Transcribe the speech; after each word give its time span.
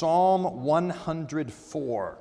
Psalm 0.00 0.62
104. 0.62 2.18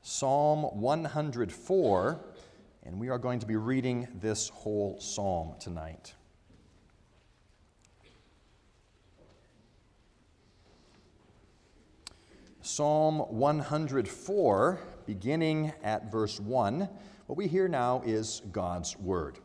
Psalm 0.00 0.62
104, 0.62 2.20
and 2.84 2.98
we 2.98 3.10
are 3.10 3.18
going 3.18 3.38
to 3.38 3.44
be 3.44 3.56
reading 3.56 4.08
this 4.18 4.48
whole 4.48 4.98
psalm 4.98 5.52
tonight. 5.60 6.14
Psalm 12.62 13.18
104, 13.18 14.80
beginning 15.04 15.70
at 15.82 16.10
verse 16.10 16.40
1, 16.40 16.88
what 17.26 17.36
we 17.36 17.46
hear 17.46 17.68
now 17.68 18.00
is 18.06 18.40
God's 18.52 18.98
word. 18.98 19.38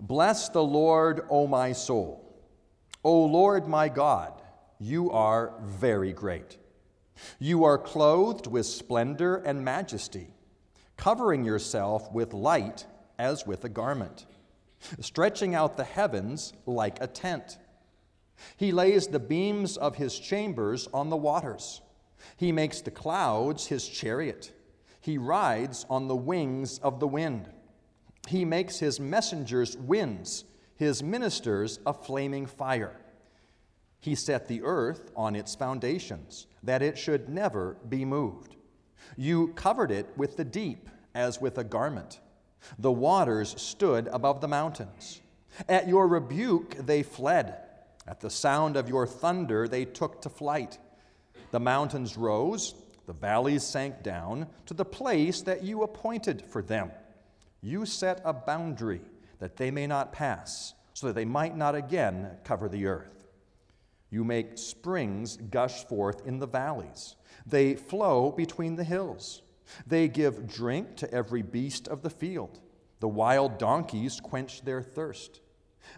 Bless 0.00 0.48
the 0.48 0.64
Lord, 0.64 1.26
O 1.28 1.46
my 1.46 1.72
soul. 1.72 2.24
O 3.04 3.26
Lord 3.26 3.68
my 3.68 3.90
God, 3.90 4.40
you 4.78 5.10
are 5.10 5.54
very 5.62 6.12
great. 6.12 6.58
You 7.38 7.64
are 7.64 7.78
clothed 7.78 8.46
with 8.46 8.66
splendor 8.66 9.36
and 9.36 9.64
majesty, 9.64 10.28
covering 10.96 11.44
yourself 11.44 12.12
with 12.12 12.34
light 12.34 12.86
as 13.18 13.46
with 13.46 13.64
a 13.64 13.68
garment, 13.68 14.26
stretching 15.00 15.54
out 15.54 15.76
the 15.76 15.84
heavens 15.84 16.52
like 16.66 17.00
a 17.00 17.06
tent. 17.06 17.58
He 18.56 18.70
lays 18.70 19.06
the 19.06 19.18
beams 19.18 19.76
of 19.78 19.96
his 19.96 20.18
chambers 20.18 20.88
on 20.92 21.08
the 21.08 21.16
waters. 21.16 21.80
He 22.36 22.52
makes 22.52 22.80
the 22.82 22.90
clouds 22.90 23.66
his 23.66 23.88
chariot. 23.88 24.52
He 25.00 25.16
rides 25.16 25.86
on 25.88 26.08
the 26.08 26.16
wings 26.16 26.78
of 26.80 27.00
the 27.00 27.08
wind. 27.08 27.48
He 28.28 28.44
makes 28.44 28.78
his 28.78 29.00
messengers 29.00 29.76
winds, 29.76 30.44
his 30.74 31.02
ministers 31.02 31.78
a 31.86 31.94
flaming 31.94 32.44
fire. 32.44 33.00
He 34.06 34.14
set 34.14 34.46
the 34.46 34.62
earth 34.62 35.10
on 35.16 35.34
its 35.34 35.56
foundations, 35.56 36.46
that 36.62 36.80
it 36.80 36.96
should 36.96 37.28
never 37.28 37.76
be 37.88 38.04
moved. 38.04 38.54
You 39.16 39.48
covered 39.54 39.90
it 39.90 40.06
with 40.16 40.36
the 40.36 40.44
deep 40.44 40.88
as 41.12 41.40
with 41.40 41.58
a 41.58 41.64
garment. 41.64 42.20
The 42.78 42.92
waters 42.92 43.60
stood 43.60 44.06
above 44.12 44.40
the 44.40 44.46
mountains. 44.46 45.20
At 45.68 45.88
your 45.88 46.06
rebuke 46.06 46.86
they 46.86 47.02
fled. 47.02 47.56
At 48.06 48.20
the 48.20 48.30
sound 48.30 48.76
of 48.76 48.88
your 48.88 49.08
thunder 49.08 49.66
they 49.66 49.84
took 49.84 50.22
to 50.22 50.28
flight. 50.28 50.78
The 51.50 51.58
mountains 51.58 52.16
rose, 52.16 52.76
the 53.06 53.12
valleys 53.12 53.64
sank 53.64 54.04
down 54.04 54.46
to 54.66 54.74
the 54.74 54.84
place 54.84 55.42
that 55.42 55.64
you 55.64 55.82
appointed 55.82 56.42
for 56.42 56.62
them. 56.62 56.92
You 57.60 57.84
set 57.84 58.20
a 58.24 58.32
boundary 58.32 59.00
that 59.40 59.56
they 59.56 59.72
may 59.72 59.88
not 59.88 60.12
pass, 60.12 60.74
so 60.94 61.08
that 61.08 61.16
they 61.16 61.24
might 61.24 61.56
not 61.56 61.74
again 61.74 62.30
cover 62.44 62.68
the 62.68 62.86
earth. 62.86 63.15
You 64.10 64.24
make 64.24 64.58
springs 64.58 65.36
gush 65.36 65.84
forth 65.84 66.26
in 66.26 66.38
the 66.38 66.46
valleys, 66.46 67.16
they 67.46 67.74
flow 67.74 68.32
between 68.32 68.76
the 68.76 68.84
hills. 68.84 69.42
They 69.86 70.06
give 70.06 70.46
drink 70.46 70.96
to 70.96 71.12
every 71.12 71.42
beast 71.42 71.88
of 71.88 72.02
the 72.02 72.10
field. 72.10 72.60
The 73.00 73.08
wild 73.08 73.58
donkeys 73.58 74.20
quench 74.20 74.62
their 74.62 74.80
thirst. 74.80 75.40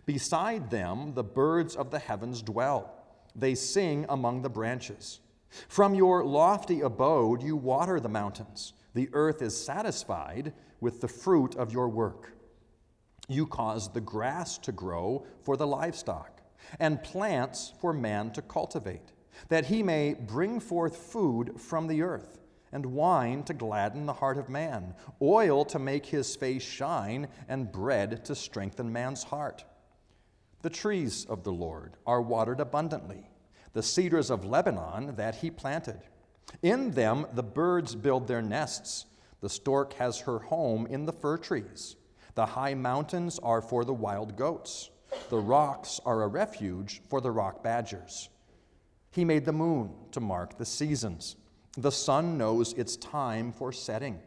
Beside 0.06 0.70
them, 0.70 1.14
the 1.14 1.24
birds 1.24 1.76
of 1.76 1.90
the 1.90 1.98
heavens 1.98 2.42
dwell. 2.42 2.94
They 3.36 3.54
sing 3.54 4.06
among 4.08 4.42
the 4.42 4.50
branches. 4.50 5.20
From 5.68 5.94
your 5.94 6.24
lofty 6.24 6.80
abode, 6.80 7.42
you 7.42 7.56
water 7.56 8.00
the 8.00 8.08
mountains. 8.08 8.74
The 8.94 9.08
earth 9.12 9.42
is 9.42 9.56
satisfied 9.56 10.52
with 10.80 11.00
the 11.00 11.08
fruit 11.08 11.54
of 11.56 11.72
your 11.72 11.88
work. 11.88 12.32
You 13.28 13.46
cause 13.46 13.92
the 13.92 14.00
grass 14.00 14.58
to 14.58 14.72
grow 14.72 15.26
for 15.42 15.56
the 15.56 15.66
livestock, 15.66 16.37
and 16.78 17.02
plants 17.02 17.72
for 17.80 17.92
man 17.92 18.30
to 18.32 18.42
cultivate, 18.42 19.12
that 19.48 19.66
he 19.66 19.82
may 19.82 20.14
bring 20.14 20.60
forth 20.60 20.96
food 20.96 21.60
from 21.60 21.86
the 21.86 22.02
earth, 22.02 22.38
and 22.72 22.86
wine 22.86 23.42
to 23.44 23.54
gladden 23.54 24.06
the 24.06 24.12
heart 24.12 24.38
of 24.38 24.48
man, 24.48 24.94
oil 25.22 25.64
to 25.64 25.78
make 25.78 26.06
his 26.06 26.36
face 26.36 26.62
shine, 26.62 27.28
and 27.48 27.72
bread 27.72 28.24
to 28.24 28.34
strengthen 28.34 28.92
man's 28.92 29.24
heart. 29.24 29.64
The 30.62 30.70
trees 30.70 31.24
of 31.24 31.44
the 31.44 31.52
Lord 31.52 31.96
are 32.06 32.20
watered 32.20 32.60
abundantly, 32.60 33.30
the 33.72 33.82
cedars 33.82 34.30
of 34.30 34.44
Lebanon 34.44 35.14
that 35.16 35.36
he 35.36 35.50
planted. 35.50 36.00
In 36.62 36.90
them 36.90 37.26
the 37.32 37.42
birds 37.42 37.94
build 37.94 38.26
their 38.26 38.42
nests. 38.42 39.06
The 39.40 39.48
stork 39.48 39.92
has 39.94 40.20
her 40.20 40.40
home 40.40 40.86
in 40.86 41.06
the 41.06 41.12
fir 41.12 41.36
trees. 41.36 41.96
The 42.34 42.46
high 42.46 42.74
mountains 42.74 43.38
are 43.38 43.62
for 43.62 43.84
the 43.84 43.94
wild 43.94 44.36
goats. 44.36 44.90
The 45.30 45.38
rocks 45.38 46.00
are 46.06 46.22
a 46.22 46.28
refuge 46.28 47.02
for 47.08 47.20
the 47.20 47.30
rock 47.30 47.62
badgers. 47.62 48.30
He 49.10 49.24
made 49.24 49.44
the 49.44 49.52
moon 49.52 49.90
to 50.12 50.20
mark 50.20 50.58
the 50.58 50.64
seasons. 50.64 51.36
The 51.76 51.92
sun 51.92 52.38
knows 52.38 52.72
its 52.74 52.96
time 52.96 53.52
for 53.52 53.72
setting. 53.72 54.20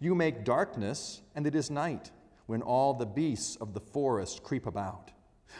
You 0.00 0.14
make 0.14 0.44
darkness, 0.44 1.22
and 1.34 1.46
it 1.46 1.54
is 1.54 1.70
night, 1.70 2.10
when 2.46 2.62
all 2.62 2.94
the 2.94 3.06
beasts 3.06 3.56
of 3.56 3.74
the 3.74 3.80
forest 3.80 4.42
creep 4.42 4.66
about. 4.66 5.10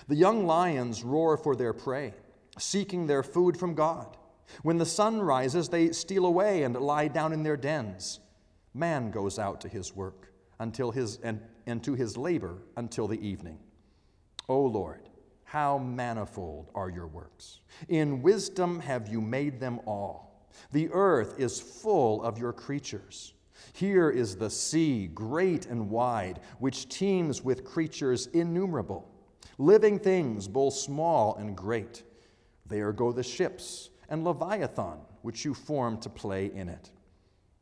The 0.09 0.17
young 0.17 0.47
lions 0.47 1.03
roar 1.03 1.37
for 1.37 1.57
their 1.57 1.73
prey, 1.73 2.15
seeking 2.59 3.07
their 3.07 3.23
food 3.23 3.57
from 3.57 3.75
God. 3.75 4.17
When 4.63 4.79
the 4.79 4.87
sun 4.87 5.21
rises, 5.21 5.69
they 5.69 5.93
steal 5.93 6.27
away 6.27 6.63
and 6.63 6.75
lie 6.75 7.09
down 7.09 7.33
in 7.33 7.43
their 7.43 7.57
dens. 7.57 8.21
Man 8.75 9.11
goes 9.11 9.39
out 9.39 9.61
to 9.63 9.69
his 9.69 9.95
work 9.95 10.33
until 10.59 10.91
his, 10.91 11.19
and, 11.23 11.41
and 11.67 11.83
to 11.85 11.95
his 11.95 12.17
labor 12.17 12.59
until 12.77 13.07
the 13.09 13.21
evening. 13.27 13.59
O 14.51 14.63
Lord, 14.63 15.09
how 15.45 15.79
manifold 15.79 16.73
are 16.75 16.91
your 16.91 17.07
works! 17.07 17.61
In 17.89 18.21
wisdom 18.21 18.81
have 18.81 19.07
you 19.07 19.21
made 19.21 19.61
them 19.61 19.79
all. 19.87 20.45
The 20.73 20.89
earth 20.91 21.39
is 21.39 21.61
full 21.61 22.21
of 22.25 22.37
your 22.37 22.53
creatures. 22.53 23.33
Here 23.75 24.11
is 24.11 24.35
the 24.35 24.51
sea, 24.51 25.07
great 25.07 25.67
and 25.67 25.89
wide, 25.89 26.41
which 26.59 26.89
teems 26.89 27.45
with 27.45 27.63
creatures 27.63 28.27
innumerable, 28.27 29.09
living 29.57 30.01
things 30.01 30.49
both 30.49 30.75
small 30.75 31.37
and 31.37 31.57
great. 31.57 32.03
There 32.67 32.93
go 32.93 33.13
the 33.13 33.23
ships 33.23 33.91
and 34.09 34.25
Leviathan, 34.25 34.99
which 35.23 35.45
you 35.45 35.55
formed 35.55 36.03
to 36.03 36.09
play 36.09 36.47
in 36.53 36.69
it. 36.69 36.91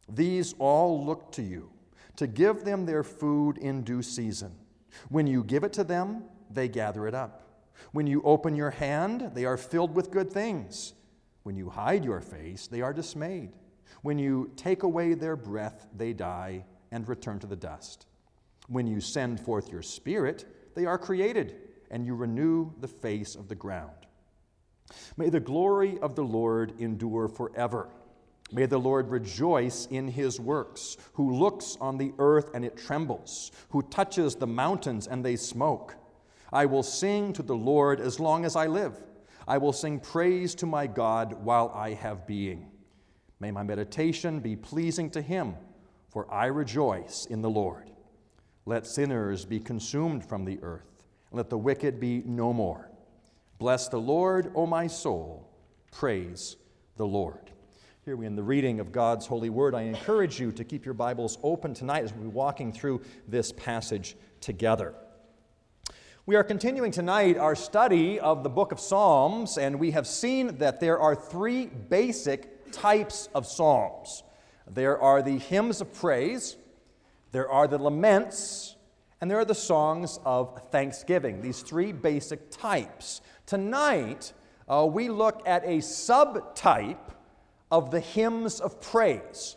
These 0.08 0.54
all 0.58 1.04
look 1.04 1.32
to 1.32 1.42
you 1.42 1.68
to 2.16 2.26
give 2.26 2.64
them 2.64 2.86
their 2.86 3.04
food 3.04 3.58
in 3.58 3.82
due 3.82 4.00
season. 4.00 4.54
When 5.10 5.26
you 5.26 5.44
give 5.44 5.64
it 5.64 5.74
to 5.74 5.84
them, 5.84 6.24
they 6.50 6.68
gather 6.68 7.06
it 7.06 7.14
up. 7.14 7.42
When 7.92 8.06
you 8.06 8.22
open 8.22 8.56
your 8.56 8.70
hand, 8.70 9.30
they 9.34 9.44
are 9.44 9.56
filled 9.56 9.94
with 9.94 10.10
good 10.10 10.32
things. 10.32 10.94
When 11.42 11.56
you 11.56 11.70
hide 11.70 12.04
your 12.04 12.20
face, 12.20 12.66
they 12.66 12.82
are 12.82 12.92
dismayed. 12.92 13.52
When 14.02 14.18
you 14.18 14.50
take 14.56 14.82
away 14.82 15.14
their 15.14 15.36
breath, 15.36 15.86
they 15.96 16.12
die 16.12 16.64
and 16.90 17.08
return 17.08 17.38
to 17.40 17.46
the 17.46 17.56
dust. 17.56 18.06
When 18.68 18.86
you 18.86 19.00
send 19.00 19.40
forth 19.40 19.72
your 19.72 19.82
spirit, 19.82 20.44
they 20.74 20.84
are 20.84 20.98
created, 20.98 21.54
and 21.90 22.04
you 22.04 22.14
renew 22.14 22.72
the 22.80 22.88
face 22.88 23.34
of 23.34 23.48
the 23.48 23.54
ground. 23.54 24.06
May 25.16 25.28
the 25.28 25.40
glory 25.40 25.98
of 26.00 26.14
the 26.14 26.24
Lord 26.24 26.74
endure 26.78 27.28
forever. 27.28 27.88
May 28.50 28.66
the 28.66 28.78
Lord 28.78 29.10
rejoice 29.10 29.86
in 29.90 30.08
his 30.08 30.40
works, 30.40 30.96
who 31.14 31.34
looks 31.34 31.76
on 31.80 31.98
the 31.98 32.12
earth 32.18 32.50
and 32.54 32.64
it 32.64 32.76
trembles, 32.76 33.52
who 33.70 33.82
touches 33.82 34.34
the 34.34 34.46
mountains 34.46 35.06
and 35.06 35.24
they 35.24 35.36
smoke. 35.36 35.96
I 36.52 36.66
will 36.66 36.82
sing 36.82 37.32
to 37.34 37.42
the 37.42 37.56
Lord 37.56 38.00
as 38.00 38.18
long 38.18 38.44
as 38.44 38.56
I 38.56 38.66
live. 38.66 38.94
I 39.46 39.58
will 39.58 39.72
sing 39.72 40.00
praise 40.00 40.54
to 40.56 40.66
my 40.66 40.86
God 40.86 41.44
while 41.44 41.70
I 41.74 41.94
have 41.94 42.26
being. 42.26 42.70
May 43.40 43.50
my 43.50 43.62
meditation 43.62 44.40
be 44.40 44.56
pleasing 44.56 45.10
to 45.10 45.22
him, 45.22 45.54
for 46.10 46.32
I 46.32 46.46
rejoice 46.46 47.26
in 47.26 47.42
the 47.42 47.50
Lord. 47.50 47.90
Let 48.66 48.86
sinners 48.86 49.44
be 49.44 49.60
consumed 49.60 50.24
from 50.24 50.44
the 50.44 50.58
earth, 50.62 51.04
and 51.30 51.36
let 51.36 51.50
the 51.50 51.58
wicked 51.58 52.00
be 52.00 52.22
no 52.26 52.52
more. 52.52 52.90
Bless 53.58 53.88
the 53.88 54.00
Lord, 54.00 54.52
O 54.54 54.66
my 54.66 54.86
soul. 54.86 55.48
Praise 55.92 56.56
the 56.96 57.06
Lord. 57.06 57.50
Here 58.04 58.16
we 58.16 58.26
in 58.26 58.36
the 58.36 58.42
reading 58.42 58.80
of 58.80 58.92
God's 58.92 59.26
holy 59.26 59.50
word. 59.50 59.74
I 59.74 59.82
encourage 59.82 60.40
you 60.40 60.52
to 60.52 60.64
keep 60.64 60.84
your 60.84 60.94
Bibles 60.94 61.38
open 61.42 61.74
tonight 61.74 62.04
as 62.04 62.12
we're 62.12 62.28
walking 62.28 62.72
through 62.72 63.02
this 63.26 63.52
passage 63.52 64.16
together. 64.40 64.94
We 66.28 66.36
are 66.36 66.44
continuing 66.44 66.90
tonight 66.90 67.38
our 67.38 67.54
study 67.54 68.20
of 68.20 68.42
the 68.42 68.50
book 68.50 68.70
of 68.70 68.80
Psalms, 68.80 69.56
and 69.56 69.80
we 69.80 69.92
have 69.92 70.06
seen 70.06 70.58
that 70.58 70.78
there 70.78 70.98
are 70.98 71.14
three 71.14 71.64
basic 71.64 72.70
types 72.70 73.30
of 73.34 73.46
psalms 73.46 74.24
there 74.70 75.00
are 75.00 75.22
the 75.22 75.38
hymns 75.38 75.80
of 75.80 75.90
praise, 75.94 76.58
there 77.32 77.50
are 77.50 77.66
the 77.66 77.78
laments, 77.78 78.76
and 79.22 79.30
there 79.30 79.38
are 79.38 79.46
the 79.46 79.54
songs 79.54 80.20
of 80.26 80.70
thanksgiving. 80.70 81.40
These 81.40 81.62
three 81.62 81.92
basic 81.92 82.50
types. 82.50 83.22
Tonight, 83.46 84.34
uh, 84.68 84.84
we 84.84 85.08
look 85.08 85.40
at 85.46 85.64
a 85.64 85.78
subtype 85.78 87.10
of 87.70 87.90
the 87.90 88.00
hymns 88.00 88.60
of 88.60 88.82
praise, 88.82 89.56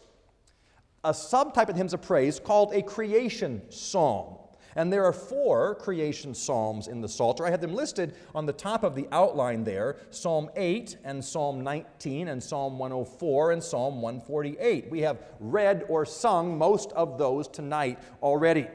a 1.03 1.11
subtype 1.11 1.67
of 1.67 1.75
hymns 1.75 1.93
of 1.93 2.01
praise 2.01 2.39
called 2.39 2.73
a 2.73 2.81
creation 2.81 3.61
psalm. 3.67 4.37
And 4.75 4.91
there 4.91 5.05
are 5.05 5.13
four 5.13 5.75
creation 5.75 6.33
psalms 6.33 6.87
in 6.87 7.01
the 7.01 7.09
Psalter. 7.09 7.45
I 7.45 7.49
had 7.49 7.61
them 7.61 7.73
listed 7.73 8.15
on 8.33 8.45
the 8.45 8.53
top 8.53 8.83
of 8.83 8.95
the 8.95 9.07
outline 9.11 9.63
there 9.63 9.97
Psalm 10.11 10.49
8 10.55 10.97
and 11.03 11.23
Psalm 11.23 11.63
19 11.63 12.27
and 12.29 12.41
Psalm 12.41 12.79
104 12.79 13.51
and 13.51 13.63
Psalm 13.63 14.01
148. 14.01 14.89
We 14.89 15.01
have 15.01 15.21
read 15.39 15.85
or 15.89 16.05
sung 16.05 16.57
most 16.57 16.91
of 16.93 17.17
those 17.17 17.47
tonight 17.47 17.99
already. 18.21 18.67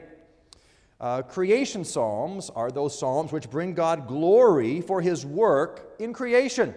Uh, 0.99 1.21
creation 1.21 1.83
psalms 1.83 2.49
are 2.49 2.71
those 2.71 2.97
psalms 2.97 3.31
which 3.31 3.49
bring 3.49 3.73
God 3.73 4.07
glory 4.07 4.81
for 4.81 5.01
his 5.01 5.25
work 5.25 5.95
in 5.99 6.11
creation. 6.11 6.73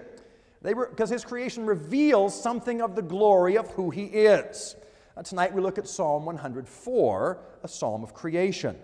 Because 0.62 1.08
his 1.08 1.24
creation 1.24 1.64
reveals 1.64 2.38
something 2.40 2.82
of 2.82 2.94
the 2.94 3.02
glory 3.02 3.56
of 3.56 3.70
who 3.70 3.88
he 3.88 4.04
is. 4.04 4.76
Uh, 5.16 5.22
tonight 5.22 5.54
we 5.54 5.62
look 5.62 5.78
at 5.78 5.88
Psalm 5.88 6.26
104, 6.26 7.38
a 7.62 7.68
psalm 7.68 8.02
of 8.02 8.12
creation. 8.12 8.76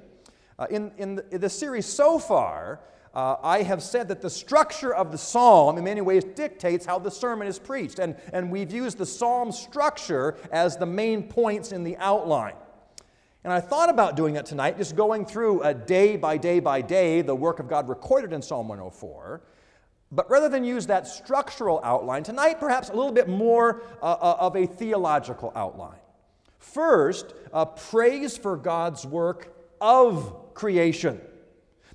Uh, 0.58 0.66
in, 0.70 0.90
in, 0.96 1.16
the, 1.16 1.34
in, 1.34 1.40
the, 1.40 1.50
series 1.50 1.84
so 1.84 2.18
far, 2.18 2.80
uh, 3.14 3.36
I 3.42 3.62
have 3.62 3.82
said 3.82 4.08
that 4.08 4.22
the 4.22 4.30
structure 4.30 4.94
of 4.94 5.12
the 5.12 5.18
psalm 5.18 5.76
in 5.76 5.84
many 5.84 6.00
ways 6.00 6.24
dictates 6.24 6.86
how 6.86 6.98
the 6.98 7.10
sermon 7.10 7.46
is 7.46 7.58
preached. 7.58 7.98
And, 7.98 8.16
and 8.32 8.50
we've 8.50 8.72
used 8.72 8.96
the 8.96 9.04
psalm 9.04 9.52
structure 9.52 10.36
as 10.50 10.78
the 10.78 10.86
main 10.86 11.24
points 11.24 11.72
in 11.72 11.84
the 11.84 11.96
outline. 11.98 12.54
And 13.44 13.52
I 13.52 13.60
thought 13.60 13.90
about 13.90 14.16
doing 14.16 14.36
it 14.36 14.46
tonight, 14.46 14.78
just 14.78 14.96
going 14.96 15.26
through 15.26 15.62
a 15.62 15.74
day 15.74 16.16
by 16.16 16.38
day 16.38 16.58
by 16.58 16.80
day 16.80 17.20
the 17.20 17.34
work 17.34 17.60
of 17.60 17.68
God 17.68 17.88
recorded 17.88 18.32
in 18.32 18.40
Psalm 18.40 18.66
104. 18.66 19.42
But 20.10 20.30
rather 20.30 20.48
than 20.48 20.64
use 20.64 20.86
that 20.86 21.06
structural 21.06 21.80
outline, 21.84 22.22
tonight 22.22 22.58
perhaps 22.58 22.88
a 22.88 22.94
little 22.94 23.12
bit 23.12 23.28
more 23.28 23.82
uh, 24.02 24.06
uh 24.06 24.36
of 24.40 24.56
a 24.56 24.66
theological 24.66 25.52
outline. 25.54 25.98
First, 26.58 27.34
a 27.52 27.66
praise 27.66 28.36
for 28.36 28.56
God's 28.56 29.04
work 29.06 29.54
of 29.80 30.45
creation. 30.56 31.20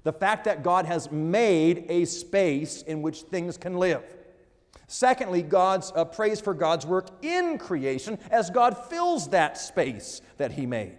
The 0.03 0.13
fact 0.13 0.45
that 0.45 0.63
God 0.63 0.85
has 0.85 1.11
made 1.11 1.85
a 1.89 2.05
space 2.05 2.83
in 2.83 3.01
which 3.01 3.23
things 3.23 3.57
can 3.57 3.75
live. 3.75 4.03
Secondly, 4.87 5.41
God's 5.41 5.91
uh, 5.95 6.05
praise 6.05 6.39
for 6.39 6.53
God's 6.53 6.85
work 6.85 7.07
in 7.21 7.57
creation 7.57 8.17
as 8.29 8.49
God 8.49 8.77
fills 8.89 9.29
that 9.29 9.57
space 9.57 10.21
that 10.37 10.51
He 10.51 10.65
made. 10.65 10.97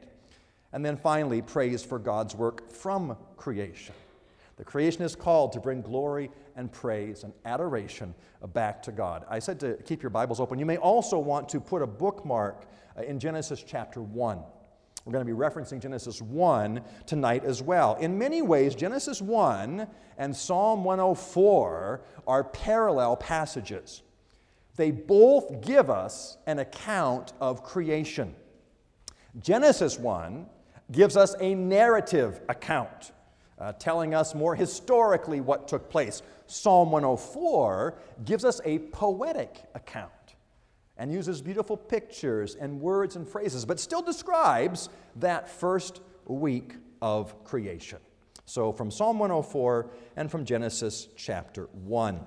And 0.72 0.84
then 0.84 0.96
finally, 0.96 1.42
praise 1.42 1.82
for 1.82 1.98
God's 1.98 2.34
work 2.34 2.70
from 2.70 3.16
creation. 3.36 3.94
The 4.56 4.64
creation 4.64 5.02
is 5.02 5.14
called 5.14 5.52
to 5.52 5.60
bring 5.60 5.82
glory 5.82 6.30
and 6.56 6.70
praise 6.70 7.24
and 7.24 7.32
adoration 7.44 8.14
back 8.54 8.82
to 8.84 8.92
God. 8.92 9.24
I 9.28 9.38
said 9.38 9.60
to 9.60 9.74
keep 9.84 10.02
your 10.02 10.10
Bibles 10.10 10.40
open. 10.40 10.58
You 10.58 10.66
may 10.66 10.78
also 10.78 11.18
want 11.18 11.48
to 11.50 11.60
put 11.60 11.82
a 11.82 11.86
bookmark 11.86 12.64
uh, 12.96 13.02
in 13.02 13.18
Genesis 13.18 13.64
chapter 13.66 14.00
1. 14.00 14.38
We're 15.04 15.12
going 15.12 15.26
to 15.26 15.32
be 15.32 15.38
referencing 15.38 15.80
Genesis 15.80 16.22
1 16.22 16.80
tonight 17.06 17.44
as 17.44 17.60
well. 17.60 17.96
In 17.96 18.18
many 18.18 18.40
ways, 18.40 18.74
Genesis 18.74 19.20
1 19.20 19.86
and 20.16 20.36
Psalm 20.36 20.84
104 20.84 22.02
are 22.26 22.44
parallel 22.44 23.16
passages. 23.16 24.02
They 24.76 24.92
both 24.92 25.60
give 25.60 25.90
us 25.90 26.38
an 26.46 26.60
account 26.60 27.32
of 27.40 27.64
creation. 27.64 28.34
Genesis 29.40 29.98
1 29.98 30.46
gives 30.92 31.16
us 31.16 31.34
a 31.40 31.54
narrative 31.54 32.40
account, 32.48 33.12
uh, 33.58 33.72
telling 33.72 34.14
us 34.14 34.34
more 34.36 34.54
historically 34.54 35.40
what 35.40 35.66
took 35.66 35.90
place. 35.90 36.22
Psalm 36.46 36.92
104 36.92 37.94
gives 38.24 38.44
us 38.44 38.60
a 38.64 38.78
poetic 38.78 39.64
account 39.74 40.12
and 41.02 41.12
uses 41.12 41.42
beautiful 41.42 41.76
pictures 41.76 42.54
and 42.54 42.80
words 42.80 43.16
and 43.16 43.28
phrases, 43.28 43.64
but 43.64 43.80
still 43.80 44.02
describes 44.02 44.88
that 45.16 45.48
first 45.48 46.00
week 46.26 46.76
of 47.02 47.42
creation. 47.42 47.98
So, 48.44 48.70
from 48.70 48.88
Psalm 48.92 49.18
104 49.18 49.90
and 50.14 50.30
from 50.30 50.44
Genesis 50.44 51.08
chapter 51.16 51.64
1. 51.72 52.20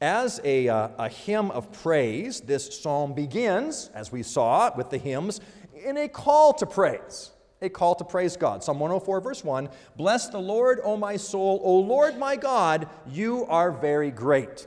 As 0.00 0.40
a, 0.44 0.66
uh, 0.68 0.88
a 0.98 1.10
hymn 1.10 1.50
of 1.50 1.72
praise, 1.72 2.40
this 2.40 2.80
psalm 2.80 3.12
begins, 3.12 3.90
as 3.92 4.10
we 4.10 4.22
saw 4.22 4.74
with 4.74 4.88
the 4.88 4.96
hymns, 4.96 5.42
in 5.84 5.98
a 5.98 6.08
call 6.08 6.54
to 6.54 6.64
praise. 6.64 7.32
A 7.60 7.68
call 7.68 7.94
to 7.96 8.04
praise 8.04 8.34
God. 8.34 8.64
Psalm 8.64 8.80
104, 8.80 9.20
verse 9.20 9.44
1 9.44 9.68
Bless 9.98 10.30
the 10.30 10.40
Lord, 10.40 10.80
O 10.84 10.96
my 10.96 11.18
soul. 11.18 11.60
O 11.62 11.76
Lord 11.80 12.16
my 12.16 12.36
God, 12.36 12.88
you 13.06 13.44
are 13.44 13.70
very 13.70 14.10
great. 14.10 14.66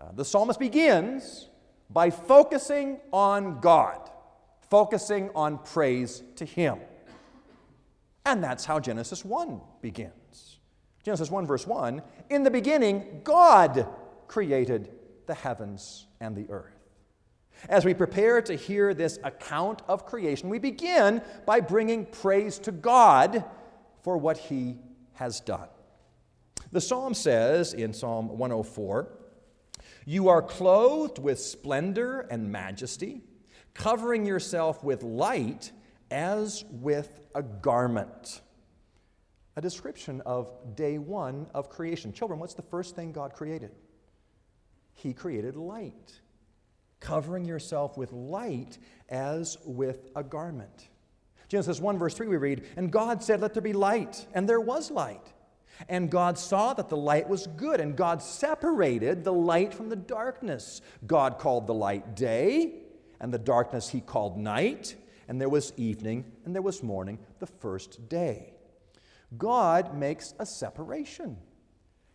Uh, 0.00 0.06
the 0.16 0.24
psalmist 0.24 0.58
begins 0.58 1.45
by 1.90 2.10
focusing 2.10 2.98
on 3.12 3.60
God, 3.60 4.10
focusing 4.70 5.30
on 5.34 5.58
praise 5.58 6.22
to 6.36 6.44
Him. 6.44 6.78
And 8.24 8.42
that's 8.42 8.64
how 8.64 8.80
Genesis 8.80 9.24
1 9.24 9.60
begins. 9.80 10.58
Genesis 11.04 11.30
1, 11.30 11.46
verse 11.46 11.66
1 11.66 12.02
In 12.30 12.42
the 12.42 12.50
beginning, 12.50 13.20
God 13.22 13.86
created 14.26 14.90
the 15.26 15.34
heavens 15.34 16.06
and 16.20 16.34
the 16.34 16.50
earth. 16.50 16.72
As 17.68 17.84
we 17.84 17.94
prepare 17.94 18.42
to 18.42 18.54
hear 18.54 18.92
this 18.92 19.18
account 19.24 19.82
of 19.88 20.04
creation, 20.04 20.48
we 20.48 20.58
begin 20.58 21.22
by 21.46 21.60
bringing 21.60 22.04
praise 22.04 22.58
to 22.60 22.72
God 22.72 23.44
for 24.02 24.18
what 24.18 24.36
He 24.36 24.76
has 25.14 25.40
done. 25.40 25.68
The 26.72 26.80
psalm 26.80 27.14
says 27.14 27.72
in 27.72 27.92
Psalm 27.92 28.28
104 28.36 29.08
you 30.06 30.28
are 30.28 30.40
clothed 30.40 31.18
with 31.18 31.40
splendor 31.40 32.20
and 32.30 32.50
majesty, 32.50 33.22
covering 33.74 34.24
yourself 34.24 34.82
with 34.84 35.02
light 35.02 35.72
as 36.12 36.64
with 36.70 37.26
a 37.34 37.42
garment. 37.42 38.40
A 39.56 39.60
description 39.60 40.22
of 40.24 40.52
day 40.76 40.98
one 40.98 41.48
of 41.52 41.68
creation. 41.68 42.12
Children, 42.12 42.38
what's 42.38 42.54
the 42.54 42.62
first 42.62 42.94
thing 42.94 43.10
God 43.10 43.34
created? 43.34 43.72
He 44.94 45.12
created 45.12 45.56
light, 45.56 46.20
covering 47.00 47.44
yourself 47.44 47.98
with 47.98 48.12
light 48.12 48.78
as 49.08 49.58
with 49.64 50.08
a 50.14 50.22
garment. 50.22 50.88
Genesis 51.48 51.80
1, 51.80 51.98
verse 51.98 52.14
3, 52.14 52.28
we 52.28 52.36
read, 52.36 52.64
And 52.76 52.92
God 52.92 53.24
said, 53.24 53.40
Let 53.40 53.54
there 53.54 53.62
be 53.62 53.72
light, 53.72 54.24
and 54.34 54.48
there 54.48 54.60
was 54.60 54.90
light. 54.90 55.32
And 55.88 56.10
God 56.10 56.38
saw 56.38 56.74
that 56.74 56.88
the 56.88 56.96
light 56.96 57.28
was 57.28 57.46
good, 57.46 57.80
and 57.80 57.96
God 57.96 58.22
separated 58.22 59.24
the 59.24 59.32
light 59.32 59.74
from 59.74 59.88
the 59.88 59.96
darkness. 59.96 60.80
God 61.06 61.38
called 61.38 61.66
the 61.66 61.74
light 61.74 62.14
day, 62.14 62.74
and 63.20 63.32
the 63.32 63.38
darkness 63.38 63.88
he 63.88 64.00
called 64.00 64.36
night, 64.36 64.96
and 65.28 65.40
there 65.40 65.48
was 65.48 65.72
evening, 65.76 66.24
and 66.44 66.54
there 66.54 66.62
was 66.62 66.82
morning, 66.82 67.18
the 67.38 67.46
first 67.46 68.08
day. 68.08 68.54
God 69.36 69.96
makes 69.96 70.34
a 70.38 70.46
separation. 70.46 71.36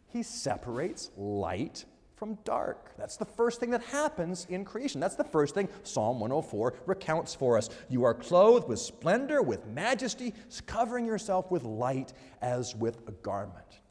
He 0.08 0.24
separates 0.24 1.12
light 1.16 1.86
from 2.22 2.38
dark. 2.44 2.96
That's 3.00 3.18
the 3.18 3.26
first 3.26 3.60
thing 3.60 3.72
that 3.72 3.82
happens 3.82 4.46
in 4.48 4.64
creation. 4.64 5.02
That's 5.02 5.16
the 5.16 5.24
first 5.24 5.56
thing 5.56 5.68
Psalm 5.82 6.20
104 6.20 6.76
recounts 6.86 7.34
for 7.34 7.58
us. 7.58 7.72
You 7.90 8.04
are 8.04 8.14
clothed 8.14 8.68
with 8.68 8.78
splendor, 8.78 9.42
with 9.42 9.66
majesty, 9.66 10.36
covering 10.68 11.08
yourself 11.08 11.50
with 11.50 11.64
light 11.64 12.14
as 12.40 12.76
with 12.76 13.02
a 13.08 13.12
garment. 13.12 13.82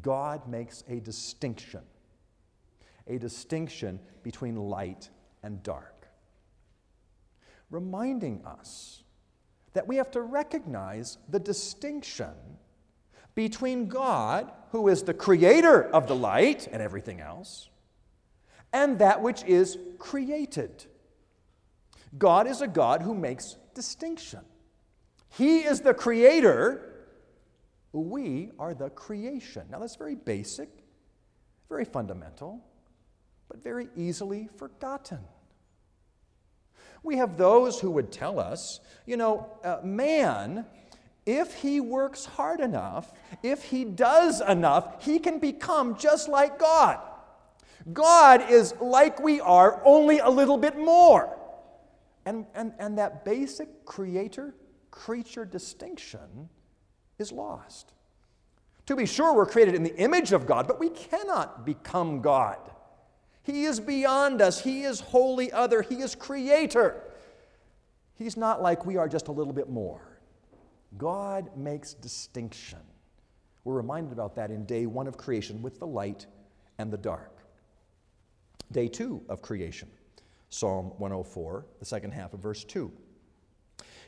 God 0.00 0.48
makes 0.48 0.84
a 0.88 1.00
distinction, 1.00 1.82
a 3.06 3.18
distinction 3.18 4.00
between 4.22 4.56
light 4.56 5.10
and 5.42 5.62
dark, 5.62 6.08
reminding 7.68 8.42
us 8.46 9.02
that 9.74 9.86
we 9.86 9.96
have 9.96 10.10
to 10.12 10.22
recognize 10.22 11.18
the 11.28 11.40
distinction 11.40 12.32
between 13.34 13.88
God, 13.88 14.50
who 14.70 14.88
is 14.88 15.02
the 15.02 15.14
creator 15.14 15.82
of 15.82 16.06
the 16.06 16.14
light 16.14 16.68
and 16.70 16.80
everything 16.82 17.20
else, 17.20 17.68
and 18.72 18.98
that 18.98 19.22
which 19.22 19.42
is 19.44 19.78
created. 19.98 20.86
God 22.16 22.46
is 22.46 22.60
a 22.60 22.68
God 22.68 23.02
who 23.02 23.14
makes 23.14 23.56
distinction. 23.74 24.40
He 25.30 25.60
is 25.60 25.80
the 25.80 25.94
creator, 25.94 26.94
we 27.92 28.50
are 28.58 28.74
the 28.74 28.90
creation. 28.90 29.64
Now, 29.70 29.78
that's 29.78 29.96
very 29.96 30.14
basic, 30.14 30.68
very 31.68 31.84
fundamental, 31.84 32.64
but 33.48 33.62
very 33.62 33.88
easily 33.96 34.48
forgotten. 34.56 35.20
We 37.02 37.16
have 37.18 37.36
those 37.36 37.80
who 37.80 37.90
would 37.90 38.10
tell 38.10 38.40
us, 38.40 38.80
you 39.06 39.16
know, 39.16 39.46
uh, 39.62 39.78
man 39.84 40.66
if 41.26 41.54
he 41.54 41.80
works 41.80 42.24
hard 42.24 42.60
enough, 42.60 43.12
if 43.42 43.64
he 43.64 43.84
does 43.84 44.40
enough, 44.40 45.04
he 45.04 45.18
can 45.18 45.38
become 45.38 45.96
just 45.96 46.28
like 46.28 46.58
God. 46.58 47.00
God 47.92 48.50
is 48.50 48.74
like 48.80 49.20
we 49.20 49.40
are, 49.40 49.80
only 49.84 50.18
a 50.18 50.28
little 50.28 50.58
bit 50.58 50.78
more. 50.78 51.36
And, 52.26 52.46
and, 52.54 52.72
and 52.78 52.98
that 52.98 53.24
basic 53.24 53.84
creator 53.84 54.54
creature 54.90 55.44
distinction 55.44 56.48
is 57.18 57.32
lost. 57.32 57.92
To 58.86 58.96
be 58.96 59.06
sure, 59.06 59.34
we're 59.34 59.46
created 59.46 59.74
in 59.74 59.82
the 59.82 59.96
image 59.96 60.32
of 60.32 60.46
God, 60.46 60.66
but 60.66 60.78
we 60.78 60.90
cannot 60.90 61.64
become 61.64 62.20
God. 62.20 62.58
He 63.42 63.64
is 63.64 63.80
beyond 63.80 64.40
us, 64.40 64.60
He 64.60 64.82
is 64.82 65.00
wholly 65.00 65.52
other, 65.52 65.82
He 65.82 65.96
is 65.96 66.14
creator. 66.14 67.02
He's 68.14 68.36
not 68.36 68.62
like 68.62 68.86
we 68.86 68.96
are 68.96 69.08
just 69.08 69.28
a 69.28 69.32
little 69.32 69.52
bit 69.52 69.68
more. 69.68 70.13
God 70.98 71.56
makes 71.56 71.94
distinction. 71.94 72.78
We're 73.64 73.74
reminded 73.74 74.12
about 74.12 74.36
that 74.36 74.50
in 74.50 74.64
day 74.66 74.86
one 74.86 75.06
of 75.06 75.16
creation 75.16 75.62
with 75.62 75.78
the 75.78 75.86
light 75.86 76.26
and 76.78 76.92
the 76.92 76.98
dark. 76.98 77.38
Day 78.72 78.88
two 78.88 79.22
of 79.28 79.42
creation, 79.42 79.88
Psalm 80.50 80.92
104, 80.98 81.66
the 81.78 81.84
second 81.84 82.12
half 82.12 82.34
of 82.34 82.40
verse 82.40 82.64
2. 82.64 82.92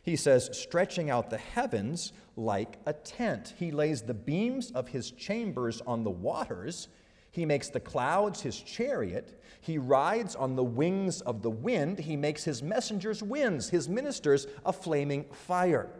He 0.02 0.16
says, 0.16 0.50
stretching 0.52 1.11
out 1.11 1.31
the 1.31 1.38
heavens 1.38 2.12
like 2.37 2.78
a 2.87 2.93
tent. 2.93 3.55
He 3.59 3.73
lays 3.73 4.02
the 4.02 4.14
beams 4.14 4.71
of 4.71 4.88
his 4.88 5.11
chambers 5.11 5.81
on 5.81 6.05
the 6.05 6.11
waters. 6.11 6.88
He 7.33 7.45
makes 7.45 7.71
the 7.71 7.81
clouds 7.81 8.40
his 8.40 8.61
chariot. 8.61 9.43
He 9.61 9.78
rides 9.78 10.37
on 10.37 10.55
the 10.55 10.64
wings 10.64 11.23
of 11.23 11.43
the 11.43 11.50
wind. 11.50 11.99
He 11.99 12.16
makes 12.16 12.45
his 12.45 12.62
messengers 12.62 13.21
winds, 13.21 13.69
his 13.69 13.88
ministers 13.88 14.47
a 14.64 14.73
flaming 14.73 15.25
fire. 15.33 15.90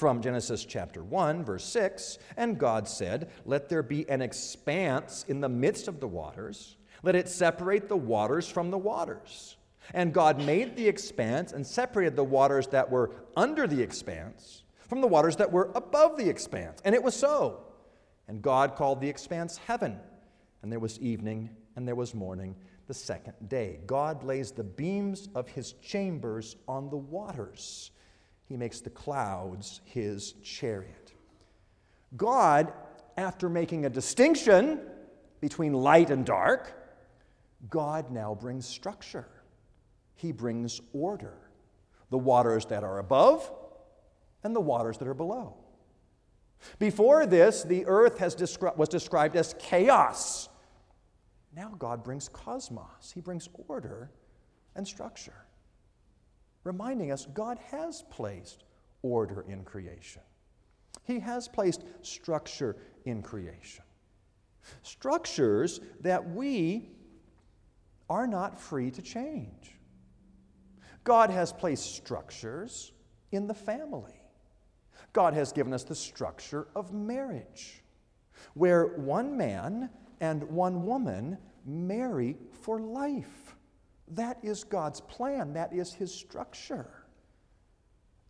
From 0.00 0.22
Genesis 0.22 0.64
chapter 0.64 1.04
1, 1.04 1.44
verse 1.44 1.62
6 1.62 2.18
And 2.38 2.58
God 2.58 2.88
said, 2.88 3.30
Let 3.44 3.68
there 3.68 3.82
be 3.82 4.08
an 4.08 4.22
expanse 4.22 5.26
in 5.28 5.42
the 5.42 5.48
midst 5.50 5.88
of 5.88 6.00
the 6.00 6.08
waters, 6.08 6.78
let 7.02 7.14
it 7.14 7.28
separate 7.28 7.86
the 7.86 7.98
waters 7.98 8.48
from 8.48 8.70
the 8.70 8.78
waters. 8.78 9.58
And 9.92 10.14
God 10.14 10.40
made 10.40 10.74
the 10.74 10.88
expanse 10.88 11.52
and 11.52 11.66
separated 11.66 12.16
the 12.16 12.24
waters 12.24 12.66
that 12.68 12.90
were 12.90 13.10
under 13.36 13.66
the 13.66 13.82
expanse 13.82 14.62
from 14.88 15.02
the 15.02 15.06
waters 15.06 15.36
that 15.36 15.52
were 15.52 15.70
above 15.74 16.16
the 16.16 16.30
expanse. 16.30 16.80
And 16.86 16.94
it 16.94 17.02
was 17.02 17.14
so. 17.14 17.60
And 18.26 18.40
God 18.40 18.76
called 18.76 19.02
the 19.02 19.08
expanse 19.10 19.58
heaven. 19.58 19.98
And 20.62 20.72
there 20.72 20.80
was 20.80 20.98
evening 21.00 21.50
and 21.76 21.86
there 21.86 21.94
was 21.94 22.14
morning 22.14 22.56
the 22.86 22.94
second 22.94 23.34
day. 23.50 23.80
God 23.84 24.24
lays 24.24 24.50
the 24.50 24.64
beams 24.64 25.28
of 25.34 25.46
his 25.46 25.74
chambers 25.74 26.56
on 26.66 26.88
the 26.88 26.96
waters 26.96 27.90
he 28.50 28.56
makes 28.56 28.80
the 28.80 28.90
clouds 28.90 29.80
his 29.84 30.32
chariot. 30.42 31.12
God, 32.16 32.72
after 33.16 33.48
making 33.48 33.86
a 33.86 33.88
distinction 33.88 34.80
between 35.40 35.72
light 35.72 36.10
and 36.10 36.26
dark, 36.26 36.74
God 37.68 38.10
now 38.10 38.34
brings 38.34 38.66
structure. 38.66 39.28
He 40.16 40.32
brings 40.32 40.80
order. 40.92 41.34
The 42.10 42.18
waters 42.18 42.66
that 42.66 42.82
are 42.82 42.98
above 42.98 43.48
and 44.42 44.54
the 44.54 44.60
waters 44.60 44.98
that 44.98 45.06
are 45.06 45.14
below. 45.14 45.54
Before 46.80 47.26
this, 47.26 47.62
the 47.62 47.86
earth 47.86 48.18
descri- 48.18 48.76
was 48.76 48.88
described 48.88 49.36
as 49.36 49.54
chaos. 49.60 50.48
Now 51.54 51.72
God 51.78 52.02
brings 52.02 52.28
cosmos, 52.28 53.12
He 53.14 53.20
brings 53.20 53.48
order 53.68 54.10
and 54.74 54.84
structure 54.88 55.46
reminding 56.64 57.12
us 57.12 57.26
God 57.32 57.58
has 57.70 58.04
placed 58.10 58.64
order 59.02 59.44
in 59.48 59.64
creation. 59.64 60.22
He 61.04 61.18
has 61.20 61.48
placed 61.48 61.84
structure 62.02 62.76
in 63.04 63.22
creation. 63.22 63.84
Structures 64.82 65.80
that 66.00 66.30
we 66.30 66.90
are 68.08 68.26
not 68.26 68.60
free 68.60 68.90
to 68.90 69.02
change. 69.02 69.78
God 71.04 71.30
has 71.30 71.52
placed 71.52 71.94
structures 71.94 72.92
in 73.32 73.46
the 73.46 73.54
family. 73.54 74.20
God 75.12 75.34
has 75.34 75.52
given 75.52 75.72
us 75.72 75.84
the 75.84 75.94
structure 75.94 76.68
of 76.76 76.92
marriage, 76.92 77.82
where 78.54 78.86
one 78.96 79.36
man 79.36 79.90
and 80.20 80.42
one 80.44 80.84
woman 80.84 81.38
marry 81.64 82.36
for 82.52 82.80
life. 82.80 83.49
That 84.10 84.38
is 84.42 84.64
God's 84.64 85.00
plan, 85.00 85.52
that 85.54 85.72
is 85.72 85.92
His 85.92 86.12
structure. 86.12 86.90